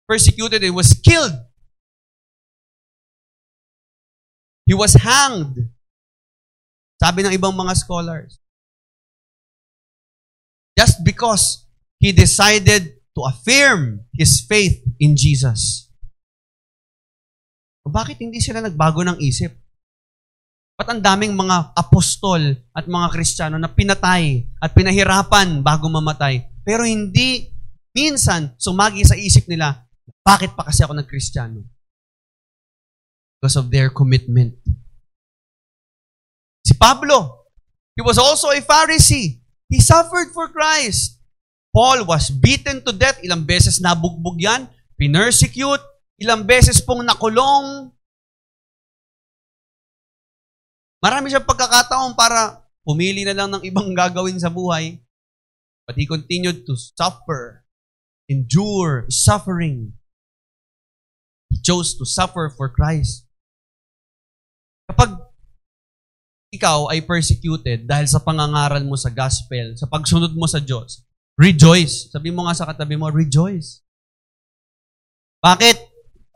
[0.06, 1.34] persecuted, he was killed.
[4.70, 5.66] He was hanged.
[7.02, 8.38] Sabi ng ibang mga scholars.
[10.78, 11.66] Just because
[11.98, 15.90] he decided to affirm his faith in Jesus.
[17.82, 19.63] Bakit hindi sila nagbago ng isip?
[20.74, 22.42] Ba't ang daming mga apostol
[22.74, 26.50] at mga kristyano na pinatay at pinahirapan bago mamatay?
[26.66, 27.46] Pero hindi
[27.94, 29.86] minsan sumagi sa isip nila,
[30.26, 31.62] bakit pa kasi ako nagkristyano?
[33.38, 34.58] Because of their commitment.
[36.66, 37.46] Si Pablo,
[37.94, 39.38] he was also a Pharisee.
[39.70, 41.22] He suffered for Christ.
[41.70, 43.22] Paul was beaten to death.
[43.22, 44.66] Ilang beses nabugbog yan.
[44.98, 45.82] Pinersecute.
[46.18, 47.93] Ilang beses pong nakulong.
[51.04, 54.96] Marami siyang pagkakataon para pumili na lang ng ibang gagawin sa buhay.
[55.84, 57.68] But he continued to suffer,
[58.24, 60.00] endure suffering.
[61.52, 63.28] He chose to suffer for Christ.
[64.88, 65.20] Kapag
[66.56, 71.04] ikaw ay persecuted dahil sa pangangaral mo sa gospel, sa pagsunod mo sa Diyos,
[71.36, 72.08] rejoice.
[72.08, 73.84] Sabi mo nga sa katabi mo, rejoice.
[75.44, 75.76] Bakit?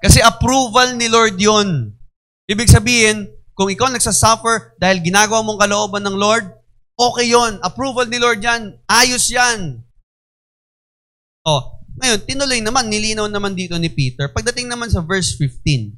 [0.04, 1.96] Kasi approval ni Lord yon.
[2.44, 6.46] Ibig sabihin, kung ikaw nagsasuffer dahil ginagawa mong kalooban ng Lord,
[6.94, 7.59] okay yon.
[7.66, 8.78] Approval ni Lord yan.
[8.86, 9.82] Ayos yan.
[11.42, 14.30] Oh, ngayon, tinuloy naman, nilinaw naman dito ni Peter.
[14.30, 15.90] Pagdating naman sa verse 15,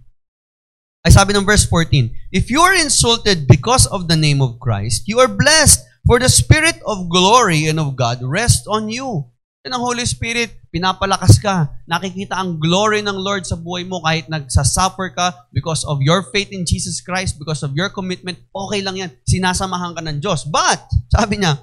[1.04, 5.04] ay sabi ng verse 14, If you are insulted because of the name of Christ,
[5.04, 9.28] you are blessed, for the Spirit of glory and of God rests on you.
[9.60, 11.68] Ang Holy Spirit, pinapalakas ka.
[11.84, 16.48] Nakikita ang glory ng Lord sa buhay mo kahit nagsasuffer ka because of your faith
[16.48, 19.12] in Jesus Christ, because of your commitment, okay lang yan.
[19.28, 20.48] Sinasamahan ka ng Diyos.
[20.48, 20.80] But,
[21.12, 21.60] sabi niya,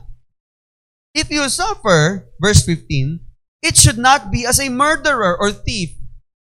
[1.18, 3.18] if you suffer, verse 15,
[3.66, 5.98] it should not be as a murderer or thief,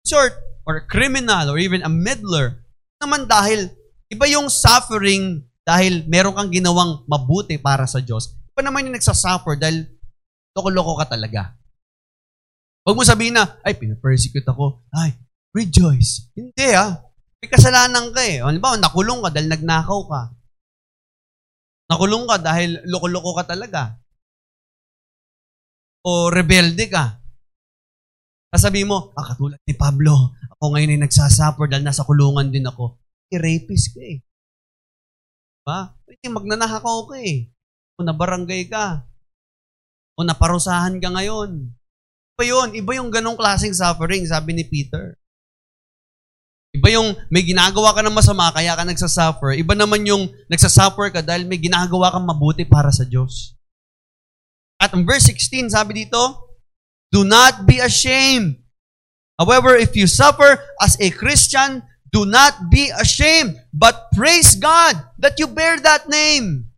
[0.04, 0.36] short,
[0.68, 2.60] or a criminal, or even a meddler.
[3.00, 3.72] Naman dahil,
[4.12, 8.36] iba yung suffering dahil meron kang ginawang mabuti para sa Diyos.
[8.52, 9.88] Iba naman yung nagsasuffer dahil
[10.58, 11.54] loko-loko ka talaga.
[12.82, 14.82] Huwag mo sabihin na, ay, pinapersecute ako.
[14.90, 15.14] Ay,
[15.54, 16.34] rejoice.
[16.34, 16.98] Hindi ah.
[17.38, 18.42] May kasalanan ka eh.
[18.42, 20.22] Halimbawa, nakulong ka dahil nagnakaw ka.
[21.94, 23.94] Nakulong ka dahil loko-loko ka talaga.
[26.02, 27.22] O rebelde ka.
[28.50, 32.98] Sasabi mo, ah, katulad ni Pablo, ako ngayon ay nagsasuffer dahil nasa kulungan din ako.
[33.30, 34.18] I-rapist ka eh.
[35.62, 35.92] Ba?
[36.08, 37.52] Pwede magnanakaw ka eh.
[38.00, 39.04] O nabarangay ka
[40.18, 41.70] o naparusahan ka ngayon.
[42.34, 42.68] Iba yun.
[42.74, 45.14] Iba yung ganong klaseng suffering, sabi ni Peter.
[46.74, 49.54] Iba yung may ginagawa ka ng masama, kaya ka nagsasuffer.
[49.54, 53.54] Iba naman yung nagsasuffer ka dahil may ginagawa kang mabuti para sa Diyos.
[54.78, 56.22] At ang verse 16, sabi dito,
[57.10, 58.62] Do not be ashamed.
[59.38, 61.82] However, if you suffer as a Christian,
[62.14, 66.70] do not be ashamed, but praise God that you bear that name.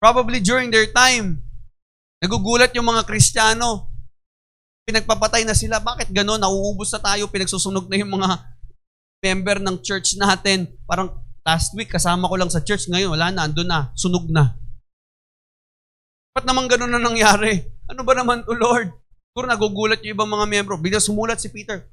[0.00, 1.43] Probably during their time,
[2.24, 3.92] Nagugulat yung mga Kristiyano.
[4.88, 5.76] Pinagpapatay na sila.
[5.76, 6.40] Bakit gano'n?
[6.40, 7.28] Nauubos na tayo.
[7.28, 8.40] Pinagsusunog na yung mga
[9.20, 10.72] member ng church natin.
[10.88, 11.12] Parang
[11.44, 12.88] last week, kasama ko lang sa church.
[12.88, 13.44] Ngayon, wala na.
[13.44, 13.92] Ando na.
[13.92, 14.56] Sunog na.
[16.32, 17.60] Ba't naman gano'n na nangyari?
[17.92, 18.88] Ano ba naman to, Lord?
[19.28, 20.80] Siguro nagugulat yung ibang mga membro.
[20.80, 21.84] Bigla sumulat si Peter.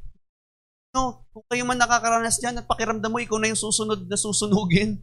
[0.95, 4.95] No, kung kayo man nakakaranas dyan at pakiramdam mo, ikaw na yung susunod na susunugin.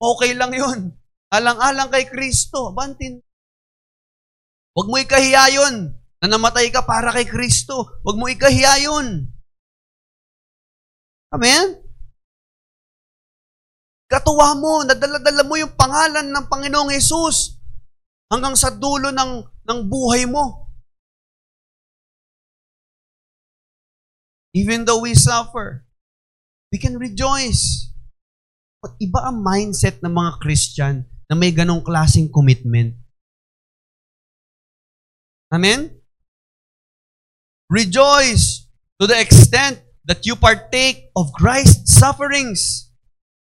[0.00, 0.96] Okay lang yun.
[1.28, 2.72] Alang-alang kay Kristo.
[2.72, 3.20] Bantin,
[4.76, 5.74] Huwag mo ikahiya yun
[6.22, 8.00] na namatay ka para kay Kristo.
[8.06, 9.26] Huwag mo ikahiya yun.
[11.30, 11.80] Amen?
[14.10, 17.62] Katuwa mo, nadala-dala mo yung pangalan ng Panginoong Yesus
[18.30, 19.32] hanggang sa dulo ng,
[19.66, 20.70] ng buhay mo.
[24.50, 25.86] Even though we suffer,
[26.74, 27.94] we can rejoice.
[28.82, 32.99] But iba ang mindset ng mga Christian na may ganong klaseng commitment.
[35.52, 35.90] Amen?
[37.68, 38.66] Rejoice
[39.00, 42.90] to the extent that you partake of Christ's sufferings,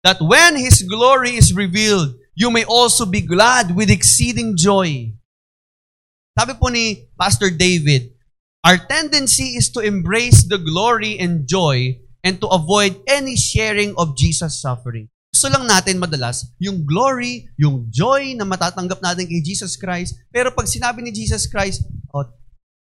[0.02, 5.10] that when His glory is revealed, you may also be glad with exceeding joy.
[6.38, 8.14] Sabi po ni Pastor David,
[8.62, 14.14] our tendency is to embrace the glory and joy and to avoid any sharing of
[14.14, 15.10] Jesus' suffering.
[15.38, 20.18] Gusto lang natin madalas yung glory, yung joy na matatanggap natin kay Jesus Christ.
[20.34, 22.26] Pero pag sinabi ni Jesus Christ, oh,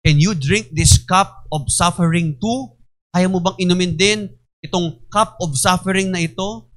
[0.07, 2.79] can you drink this cup of suffering too?
[3.11, 4.31] Kaya mo bang inumin din
[4.63, 6.71] itong cup of suffering na ito?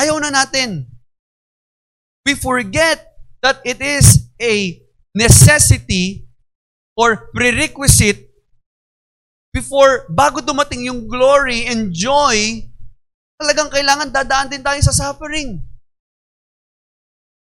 [0.00, 0.88] Ayaw na natin.
[2.24, 3.04] We forget
[3.44, 4.80] that it is a
[5.12, 6.24] necessity
[6.96, 8.32] or prerequisite
[9.52, 12.64] before, bago dumating yung glory and joy,
[13.38, 15.62] talagang kailangan dadaan din tayo sa suffering.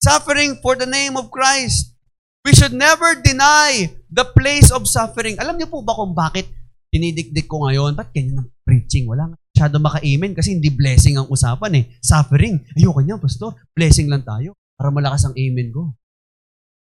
[0.01, 1.93] Suffering for the name of Christ.
[2.41, 5.37] We should never deny the place of suffering.
[5.37, 6.49] Alam niyo po ba kung bakit
[6.89, 7.93] dinidikdik ko ngayon?
[7.93, 9.05] Ba't ganyan ang preaching?
[9.05, 11.83] Wala nga masyado maka-amen kasi hindi blessing ang usapan eh.
[12.01, 12.65] Suffering.
[12.73, 13.53] Ayoko niya, pastor.
[13.77, 15.93] Blessing lang tayo para malakas ang amen ko.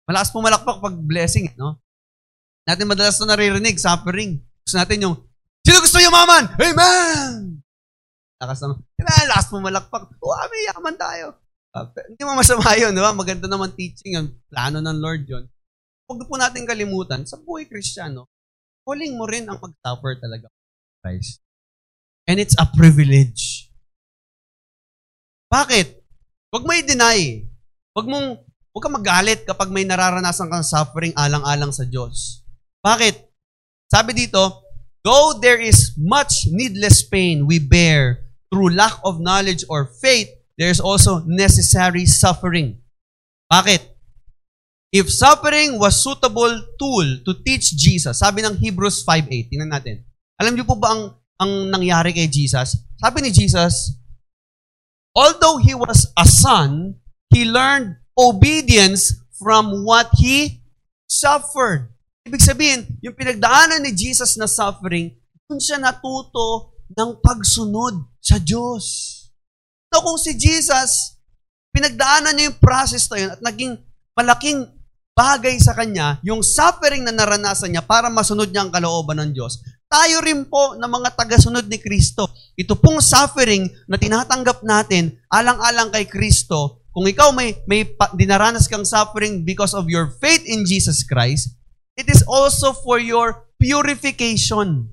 [0.10, 1.78] Malakas pumalakpak pag blessing, no?
[2.66, 4.41] Natin madalas na naririnig, suffering.
[4.66, 5.16] Gusto natin yung,
[5.62, 6.49] sino gusto yumaman?
[6.58, 7.42] Amen!
[8.43, 10.03] Lakas ng, kailangan lakas pumalakpak.
[10.19, 11.39] O, oh, may yaman tayo.
[11.71, 13.15] Uh, hindi mo masama yun, di ba?
[13.15, 15.47] Maganda naman teaching, yung plano ng Lord yon.
[16.05, 18.27] Huwag po natin kalimutan, sa buhay kristyano,
[18.83, 20.51] calling mo rin ang mag-suffer talaga.
[20.99, 21.39] Christ.
[22.27, 23.71] And it's a privilege.
[25.47, 26.03] Bakit?
[26.51, 27.47] Huwag mo i-deny.
[27.95, 28.27] Huwag mong,
[28.75, 32.43] huwag kang magalit kapag may nararanasan kang suffering alang-alang sa Diyos.
[32.83, 33.31] Bakit?
[33.87, 34.63] Sabi dito,
[35.03, 38.22] Though there is much needless pain we bear
[38.54, 40.30] through lack of knowledge or faith,
[40.62, 42.78] there is also necessary suffering.
[43.49, 43.82] Bakit?
[44.93, 50.06] If suffering was suitable tool to teach Jesus, sabi ng Hebrews 5.8, tingnan natin.
[50.38, 52.78] Alam niyo po ba ang, ang nangyari kay Jesus?
[53.01, 53.97] Sabi ni Jesus,
[55.18, 57.01] although he was a son,
[57.34, 60.62] he learned obedience from what he
[61.10, 61.89] suffered.
[62.30, 65.10] Ibig sabihin, yung pinagdaanan ni Jesus na suffering,
[65.49, 68.83] dun siya natuto ng pagsunod sa Diyos.
[69.93, 71.21] So kung si Jesus,
[71.73, 73.73] pinagdaanan niya yung process na yun at naging
[74.17, 74.69] malaking
[75.13, 79.61] bagay sa kanya, yung suffering na naranasan niya para masunod niya ang kalooban ng Diyos,
[79.85, 82.25] tayo rin po na mga tagasunod ni Kristo.
[82.57, 87.85] Ito pong suffering na tinatanggap natin alang-alang kay Kristo, kung ikaw may, may
[88.17, 91.57] dinaranas kang suffering because of your faith in Jesus Christ,
[91.93, 94.92] It is also for your purification.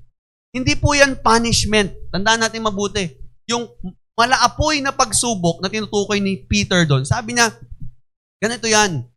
[0.51, 1.95] Hindi po yan punishment.
[2.11, 3.07] Tandaan natin mabuti.
[3.47, 3.71] Yung
[4.15, 7.49] malaapoy na pagsubok na tinutukoy ni Peter doon, sabi niya,
[8.37, 9.07] ganito yan.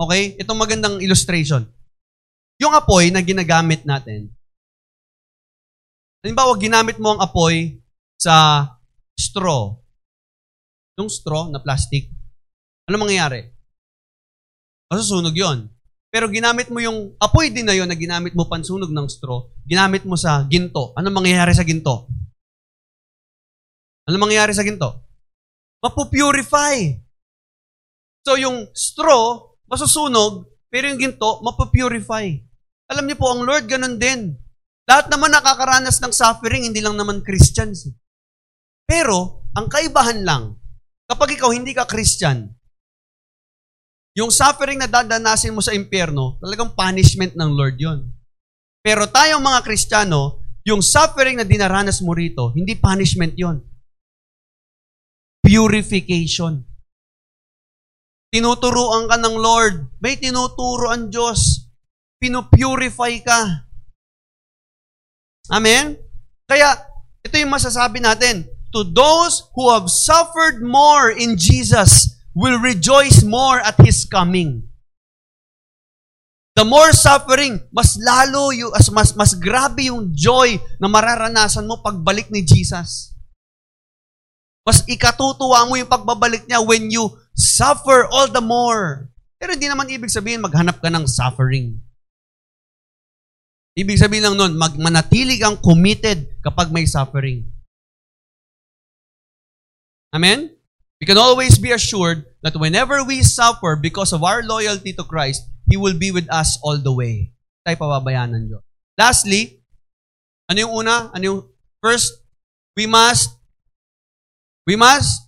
[0.00, 0.40] Okay?
[0.40, 1.68] Itong magandang illustration.
[2.58, 4.32] Yung apoy na ginagamit natin,
[6.24, 7.78] halimbawa, ginamit mo ang apoy
[8.18, 8.66] sa
[9.14, 9.78] straw.
[10.98, 12.10] Yung straw na plastic,
[12.90, 13.46] ano mangyayari?
[14.90, 15.70] Masusunog yon.
[16.08, 20.08] Pero ginamit mo yung apoy din na yun na ginamit mo pansunog ng straw, ginamit
[20.08, 20.96] mo sa ginto.
[20.96, 22.08] Ano mangyayari sa ginto?
[24.08, 25.04] Ano mangyayari sa ginto?
[25.84, 26.96] Mapupurify.
[28.24, 32.32] So yung straw, masusunog, pero yung ginto, mapupurify.
[32.88, 34.32] Alam niyo po, ang Lord ganun din.
[34.88, 37.84] Lahat naman nakakaranas ng suffering, hindi lang naman Christians.
[38.88, 40.56] Pero, ang kaibahan lang,
[41.04, 42.48] kapag ikaw hindi ka Christian,
[44.18, 48.02] yung suffering na dadanasin mo sa impyerno, talagang punishment ng Lord yon.
[48.82, 53.62] Pero tayong mga Kristiyano, yung suffering na dinaranas mo rito, hindi punishment yon.
[55.38, 56.66] Purification.
[58.34, 59.86] Tinuturuan ka ng Lord.
[60.02, 61.70] May tinuturo ang Diyos.
[62.18, 63.70] Pinupurify ka.
[65.54, 65.94] Amen?
[66.44, 66.74] Kaya,
[67.22, 68.50] ito yung masasabi natin.
[68.74, 74.62] To those who have suffered more in Jesus, will rejoice more at His coming.
[76.54, 82.30] The more suffering, mas lalo yung, mas, mas grabe yung joy na mararanasan mo pagbalik
[82.30, 83.14] ni Jesus.
[84.62, 89.06] Mas ikatutuwa mo yung pagbabalik niya when you suffer all the more.
[89.38, 91.78] Pero hindi naman ibig sabihin maghanap ka ng suffering.
[93.78, 97.46] Ibig sabihin lang nun, mag, manatili kang committed kapag may suffering.
[100.10, 100.57] Amen?
[101.00, 105.46] We can always be assured that whenever we suffer because of our loyalty to Christ,
[105.70, 107.30] He will be with us all the way.
[107.62, 108.64] Tayo pababayaan ng Diyos.
[108.98, 109.62] Lastly,
[110.50, 111.14] ano yung una?
[111.14, 111.40] Ano yung
[111.78, 112.24] first?
[112.74, 113.34] We must
[114.66, 115.26] we must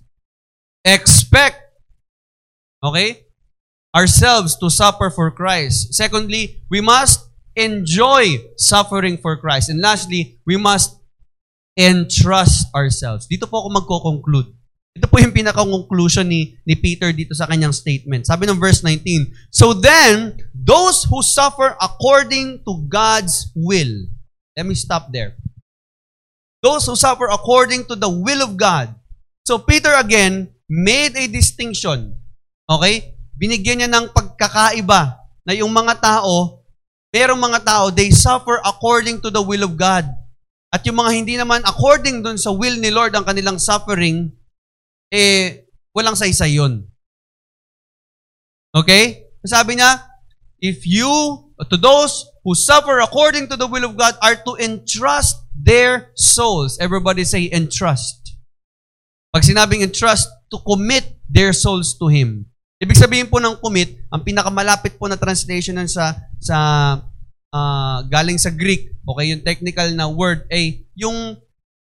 [0.83, 1.71] expect
[2.83, 3.27] okay?
[3.95, 5.95] Ourselves to suffer for Christ.
[5.95, 9.69] Secondly, we must enjoy suffering for Christ.
[9.69, 10.99] And lastly, we must
[11.75, 13.27] entrust ourselves.
[13.27, 14.60] Dito po ako magko-conclude.
[14.91, 18.27] Ito po yung pinaka-conclusion ni, ni Peter dito sa kanyang statement.
[18.27, 24.11] Sabi ng verse 19, So then, those who suffer according to God's will.
[24.59, 25.39] Let me stop there.
[26.59, 28.91] Those who suffer according to the will of God.
[29.47, 32.19] So Peter again made a distinction.
[32.67, 33.15] Okay?
[33.39, 36.67] Binigyan niya ng pagkakaiba na yung mga tao,
[37.15, 40.05] merong mga tao, they suffer according to the will of God.
[40.75, 44.35] At yung mga hindi naman according dun sa will ni Lord ang kanilang suffering,
[45.11, 46.87] eh, walang saysay yun.
[48.71, 49.27] Okay?
[49.43, 50.07] Sabi niya,
[50.63, 51.11] if you,
[51.59, 56.79] to those who suffer according to the will of God, are to entrust their souls.
[56.79, 58.39] Everybody say, entrust.
[59.35, 62.47] Pag sinabing entrust, to commit their souls to Him.
[62.83, 66.57] Ibig sabihin po ng commit, ang pinakamalapit po na translation nun sa, sa
[67.55, 71.39] uh, galing sa Greek, okay, yung technical na word, ay yung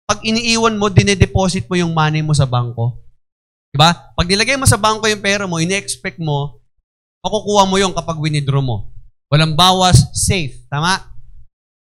[0.09, 3.04] pag iniiwan mo, dinedeposit mo yung money mo sa bangko.
[3.75, 3.91] Diba?
[4.15, 6.63] Pag nilagay mo sa bangko yung pera mo, ini-expect mo,
[7.27, 8.95] makukuha mo yung kapag winidraw mo.
[9.27, 10.63] Walang bawas, safe.
[10.71, 11.03] Tama?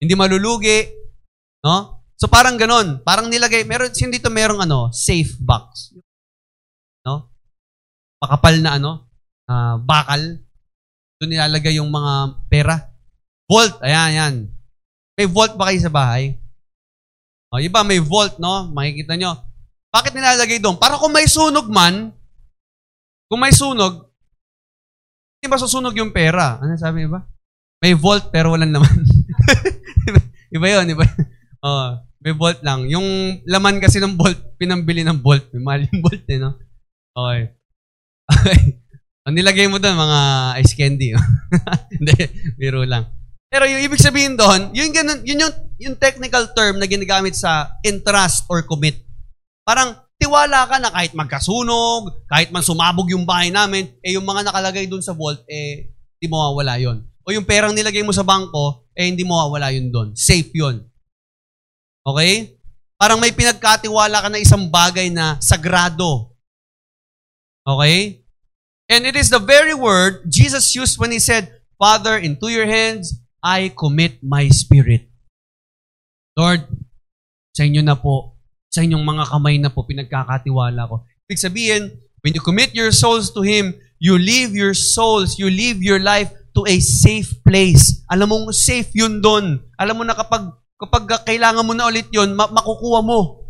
[0.03, 0.83] Hindi malulugi.
[1.63, 2.03] No?
[2.19, 2.99] So parang ganon.
[3.07, 5.95] Parang nilagay, meron, hindi dito merong ano, safe box.
[7.07, 7.31] No?
[8.19, 9.07] Makapal na ano,
[9.47, 10.43] uh, bakal.
[11.23, 12.75] Doon nilalagay yung mga pera.
[13.47, 14.35] Vault, ayan, yan.
[15.15, 16.35] May vault ba kayo sa bahay?
[17.47, 18.67] O, iba may vault, no?
[18.75, 19.46] Makikita nyo.
[19.91, 20.75] Bakit nilalagay doon?
[20.77, 22.11] Para kung may sunog man,
[23.27, 24.07] kung may sunog,
[25.38, 26.59] hindi ba susunog yung pera?
[26.59, 27.23] Ano sabi ba?
[27.79, 29.05] May vault pero walang laman.
[30.55, 31.05] iba yun, iba.
[31.61, 32.89] Oh, may vault lang.
[32.89, 35.45] Yung laman kasi ng vault, pinambili ng vault.
[35.53, 36.51] May mahal yung vault eh, no?
[37.13, 37.41] Okay.
[38.27, 38.61] Okay.
[39.27, 40.19] Ang nilagay mo doon, mga
[40.63, 41.15] ice candy.
[41.95, 42.15] Hindi,
[42.59, 43.07] biro lang.
[43.47, 47.79] Pero yung ibig sabihin doon, yun, ganun, yun yung, yung technical term na ginagamit sa
[47.83, 49.07] entrust or commit.
[49.68, 54.47] Parang tiwala ka na kahit magkasunog, kahit man sumabog yung bahay namin, eh yung mga
[54.47, 57.03] nakalagay dun sa vault, eh hindi mawawala yon.
[57.28, 60.15] O yung perang nilagay mo sa bangko, eh hindi mawawala yun doon.
[60.15, 60.88] Safe yon.
[62.07, 62.55] Okay?
[62.95, 66.32] Parang may pinagkatiwala ka na isang bagay na sagrado.
[67.68, 68.24] Okay?
[68.88, 73.20] And it is the very word Jesus used when He said, Father, into your hands
[73.43, 75.11] I commit my spirit.
[76.39, 76.63] Lord,
[77.51, 78.36] sa inyo na po
[78.68, 81.07] sa inyong mga kamay na po pinagkakatiwala ko.
[81.28, 81.84] Ibig sabihin,
[82.24, 86.30] when you commit your souls to Him, you leave your souls, you leave your life
[86.57, 88.01] to a safe place.
[88.09, 89.61] Alam mong safe yun doon.
[89.78, 93.45] Alam mo na kapag, kapag kailangan mo na ulit yun, ma- makukuha mo.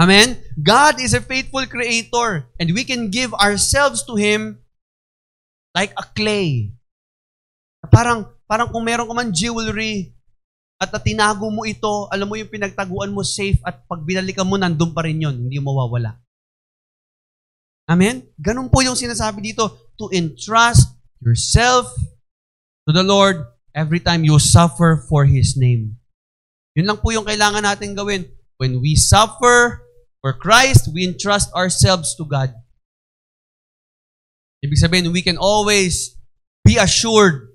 [0.00, 0.40] Amen?
[0.58, 4.58] God is a faithful creator and we can give ourselves to Him
[5.76, 6.72] like a clay.
[7.92, 10.14] Parang, parang kung meron ka man jewelry,
[10.82, 14.58] at na tinago mo ito, alam mo yung pinagtaguan mo safe at pag binalikan mo,
[14.58, 15.46] nandun pa rin yun.
[15.46, 16.18] Hindi mawawala.
[17.86, 18.26] Amen?
[18.34, 20.90] Ganun po yung sinasabi dito, to entrust
[21.22, 21.86] yourself
[22.82, 23.46] to the Lord
[23.78, 26.02] every time you suffer for His name.
[26.74, 28.26] Yun lang po yung kailangan natin gawin.
[28.58, 29.86] When we suffer
[30.18, 32.50] for Christ, we entrust ourselves to God.
[34.66, 36.18] Ibig sabihin, we can always
[36.66, 37.51] be assured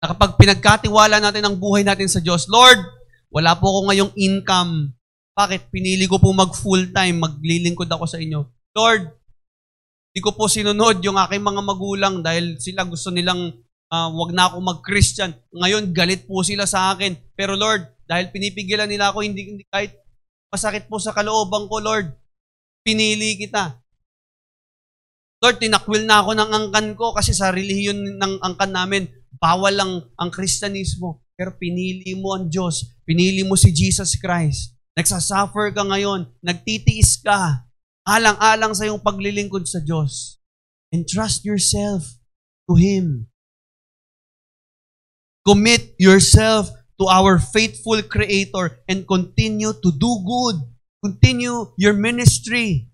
[0.00, 2.78] na kapag pinagkatiwala natin ang buhay natin sa Diyos, Lord,
[3.32, 4.92] wala po ako ngayong income.
[5.36, 5.68] Bakit?
[5.68, 8.44] Pinili ko po mag full-time, maglilingkod ako sa inyo.
[8.76, 9.12] Lord,
[10.12, 13.52] hindi ko po sinunod yung aking mga magulang dahil sila gusto nilang
[13.92, 15.36] uh, wag na ako mag-Christian.
[15.52, 17.12] Ngayon, galit po sila sa akin.
[17.36, 19.92] Pero Lord, dahil pinipigilan nila ako, hindi, hindi kahit
[20.48, 22.16] masakit po sa kalooban ko, Lord,
[22.80, 23.76] pinili kita.
[25.44, 29.04] Lord, tinakwil na ako ng angkan ko kasi sa relihiyon ng angkan namin,
[29.36, 31.24] Bawal lang ang Kristyanismo.
[31.36, 32.96] Pero pinili mo ang Diyos.
[33.04, 34.72] Pinili mo si Jesus Christ.
[34.96, 36.32] Nagsasuffer ka ngayon.
[36.40, 37.68] Nagtitiis ka.
[38.08, 40.40] Alang-alang sa iyong paglilingkod sa Diyos.
[40.88, 42.16] Entrust yourself
[42.64, 43.28] to Him.
[45.44, 50.56] Commit yourself to our faithful Creator and continue to do good.
[51.04, 52.88] Continue your ministry.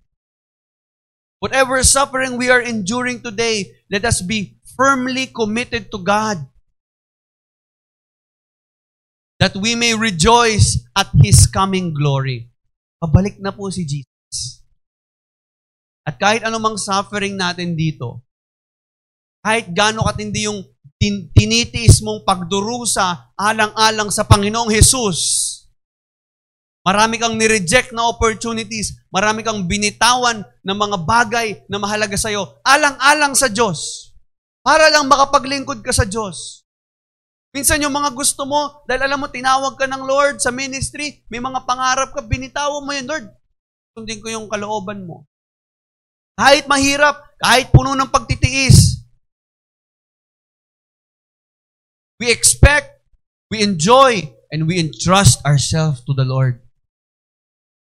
[1.39, 6.41] Whatever suffering we are enduring today, let us be firmly committed to God.
[9.41, 12.47] That we may rejoice at His coming glory.
[13.03, 14.63] Pabalik na po si Jesus.
[16.07, 18.23] At kahit anumang suffering natin dito,
[19.43, 20.63] kahit gaano katindi yung
[20.95, 25.19] tin- tinitiis mong pagdurusa alang-alang sa Panginoong Jesus,
[26.87, 33.35] marami kang nireject na opportunities, marami kang binitawan ng mga bagay na mahalaga sa'yo, alang-alang
[33.35, 34.12] sa Diyos.
[34.63, 36.63] Para lang makapaglingkod ka sa Diyos.
[37.53, 41.43] Minsan yung mga gusto mo, dahil alam mo, tinawag ka ng Lord sa ministry, may
[41.43, 43.27] mga pangarap ka, binitawan mo yun, Lord.
[43.93, 45.27] Sundin ko yung kalooban mo.
[46.33, 49.05] Kahit mahirap, kahit puno ng pagtitiis.
[52.17, 53.03] We expect,
[53.53, 56.63] we enjoy, and we entrust ourselves to the Lord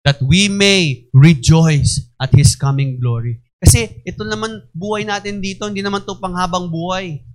[0.07, 3.43] that we may rejoice at His coming glory.
[3.57, 7.25] Kasi ito naman buhay natin dito, hindi naman to panghabang buhay.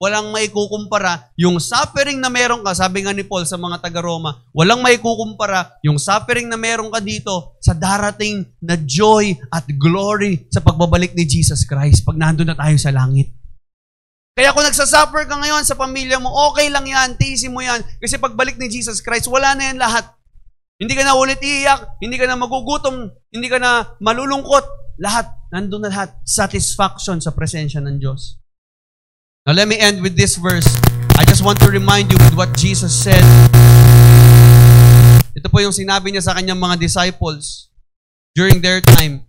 [0.00, 1.28] Walang may kukumpara.
[1.36, 5.76] Yung suffering na meron ka, sabi nga ni Paul sa mga taga-Roma, walang may kukumpara
[5.84, 11.28] yung suffering na meron ka dito sa darating na joy at glory sa pagbabalik ni
[11.28, 13.28] Jesus Christ pag nandun na tayo sa langit.
[14.32, 17.84] Kaya kung nagsasuffer ka ngayon sa pamilya mo, okay lang yan, tiisin mo yan.
[18.00, 20.08] Kasi pagbalik ni Jesus Christ, wala na yan lahat.
[20.80, 24.64] Hindi ka na ulit iiyak, hindi ka na magugutom, hindi ka na malulungkot.
[24.96, 26.14] Lahat, nandun na lahat.
[26.22, 28.38] Satisfaction sa presensya ng Diyos.
[29.44, 30.66] Now let me end with this verse.
[31.18, 33.22] I just want to remind you with what Jesus said.
[35.34, 37.70] Ito po yung sinabi niya sa kanyang mga disciples
[38.34, 39.26] during their time.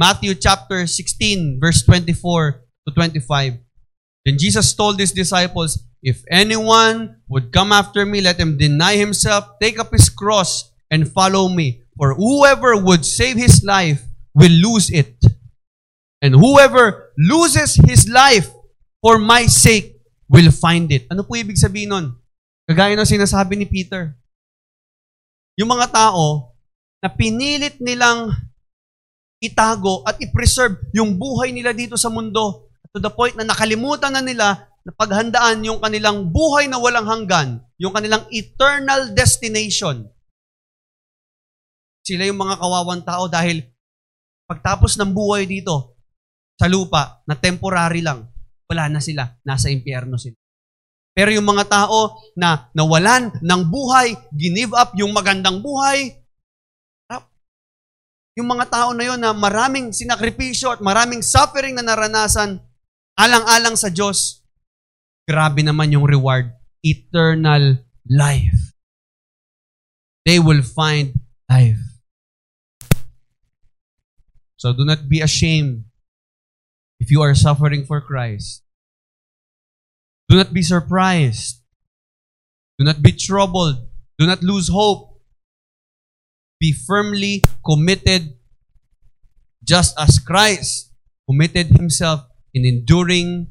[0.00, 3.60] Matthew chapter 16 verse 24 to 25.
[4.24, 9.60] Then Jesus told his disciples, If anyone would come after me, let him deny himself,
[9.60, 11.84] take up his cross, and follow me.
[11.96, 14.00] For whoever would save his life
[14.34, 15.16] will lose it.
[16.20, 18.52] And whoever loses his life
[19.00, 19.96] for my sake
[20.28, 21.08] will find it.
[21.08, 22.06] Ano po ibig sabihin nun?
[22.68, 24.14] Kagaya ng sinasabi ni Peter.
[25.56, 26.54] Yung mga tao
[27.00, 28.30] na pinilit nilang
[29.40, 34.20] itago at i-preserve yung buhay nila dito sa mundo to the point na nakalimutan na
[34.20, 40.08] nila na paghandaan yung kanilang buhay na walang hanggan, yung kanilang eternal destination.
[42.04, 43.64] Sila yung mga kawawang tao dahil
[44.50, 45.94] pagtapos ng buhay dito
[46.58, 48.26] sa lupa na temporary lang,
[48.66, 50.34] wala na sila, nasa impyerno sila.
[51.14, 56.18] Pero yung mga tao na nawalan ng buhay, ginive up yung magandang buhay,
[58.38, 62.62] yung mga tao na yon na maraming sinakripisyo at maraming suffering na naranasan,
[63.18, 64.46] alang-alang sa Diyos,
[65.26, 66.48] grabe naman yung reward,
[66.80, 68.78] eternal life.
[70.24, 71.12] They will find
[71.50, 71.89] life.
[74.60, 75.88] So do not be ashamed
[77.00, 78.60] if you are suffering for Christ.
[80.28, 81.64] Do not be surprised.
[82.76, 83.88] Do not be troubled.
[84.20, 85.16] Do not lose hope.
[86.60, 88.36] Be firmly committed
[89.64, 90.92] just as Christ
[91.24, 93.48] committed himself in enduring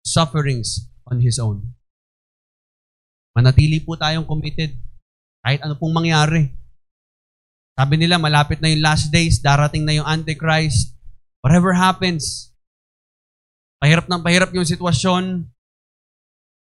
[0.00, 1.76] sufferings on His own.
[3.36, 4.80] Manatili po tayong committed
[5.44, 6.56] kahit ano pong mangyari.
[7.78, 10.98] Sabi nila, malapit na yung last days, darating na yung Antichrist.
[11.38, 12.50] Whatever happens,
[13.78, 15.46] pahirap ng pahirap yung sitwasyon,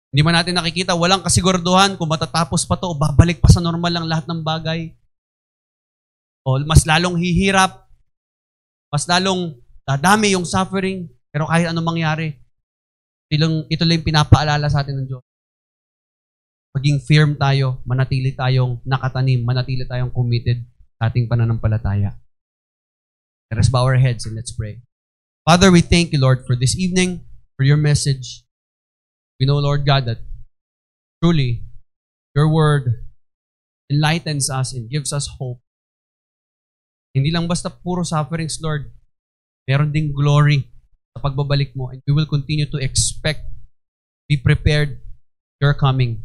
[0.09, 3.93] hindi man natin nakikita, walang kasiguraduhan kung matatapos pa to o babalik pa sa normal
[3.93, 4.97] lang lahat ng bagay.
[6.41, 7.85] O mas lalong hihirap,
[8.89, 12.41] mas lalong dadami yung suffering, pero kahit anong mangyari,
[13.29, 15.25] ito lang, lang pinapaalala sa atin ng Diyos.
[16.73, 20.65] Maging firm tayo, manatili tayong nakatanim, manatili tayong committed
[21.03, 22.15] ating pananampalataya.
[23.51, 24.83] Let us bow our heads and let's pray.
[25.45, 27.23] Father, we thank you, Lord, for this evening,
[27.57, 28.43] for your message.
[29.39, 30.19] We know, Lord God, that
[31.23, 31.65] truly
[32.35, 33.05] your word
[33.91, 35.61] enlightens us and gives us hope.
[37.15, 38.91] Hindi lang basta puro sufferings, Lord.
[39.69, 40.67] Meron ding glory
[41.15, 43.47] sa pagbabalik mo and we will continue to expect,
[44.27, 44.99] be prepared,
[45.61, 46.25] your coming.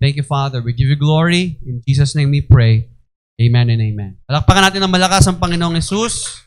[0.00, 0.62] Thank you, Father.
[0.62, 1.60] We give you glory.
[1.66, 2.93] In Jesus' name we pray.
[3.34, 4.12] Amen and amen.
[4.30, 6.43] Palakpakan natin ng malakas ang Panginoong Yesus.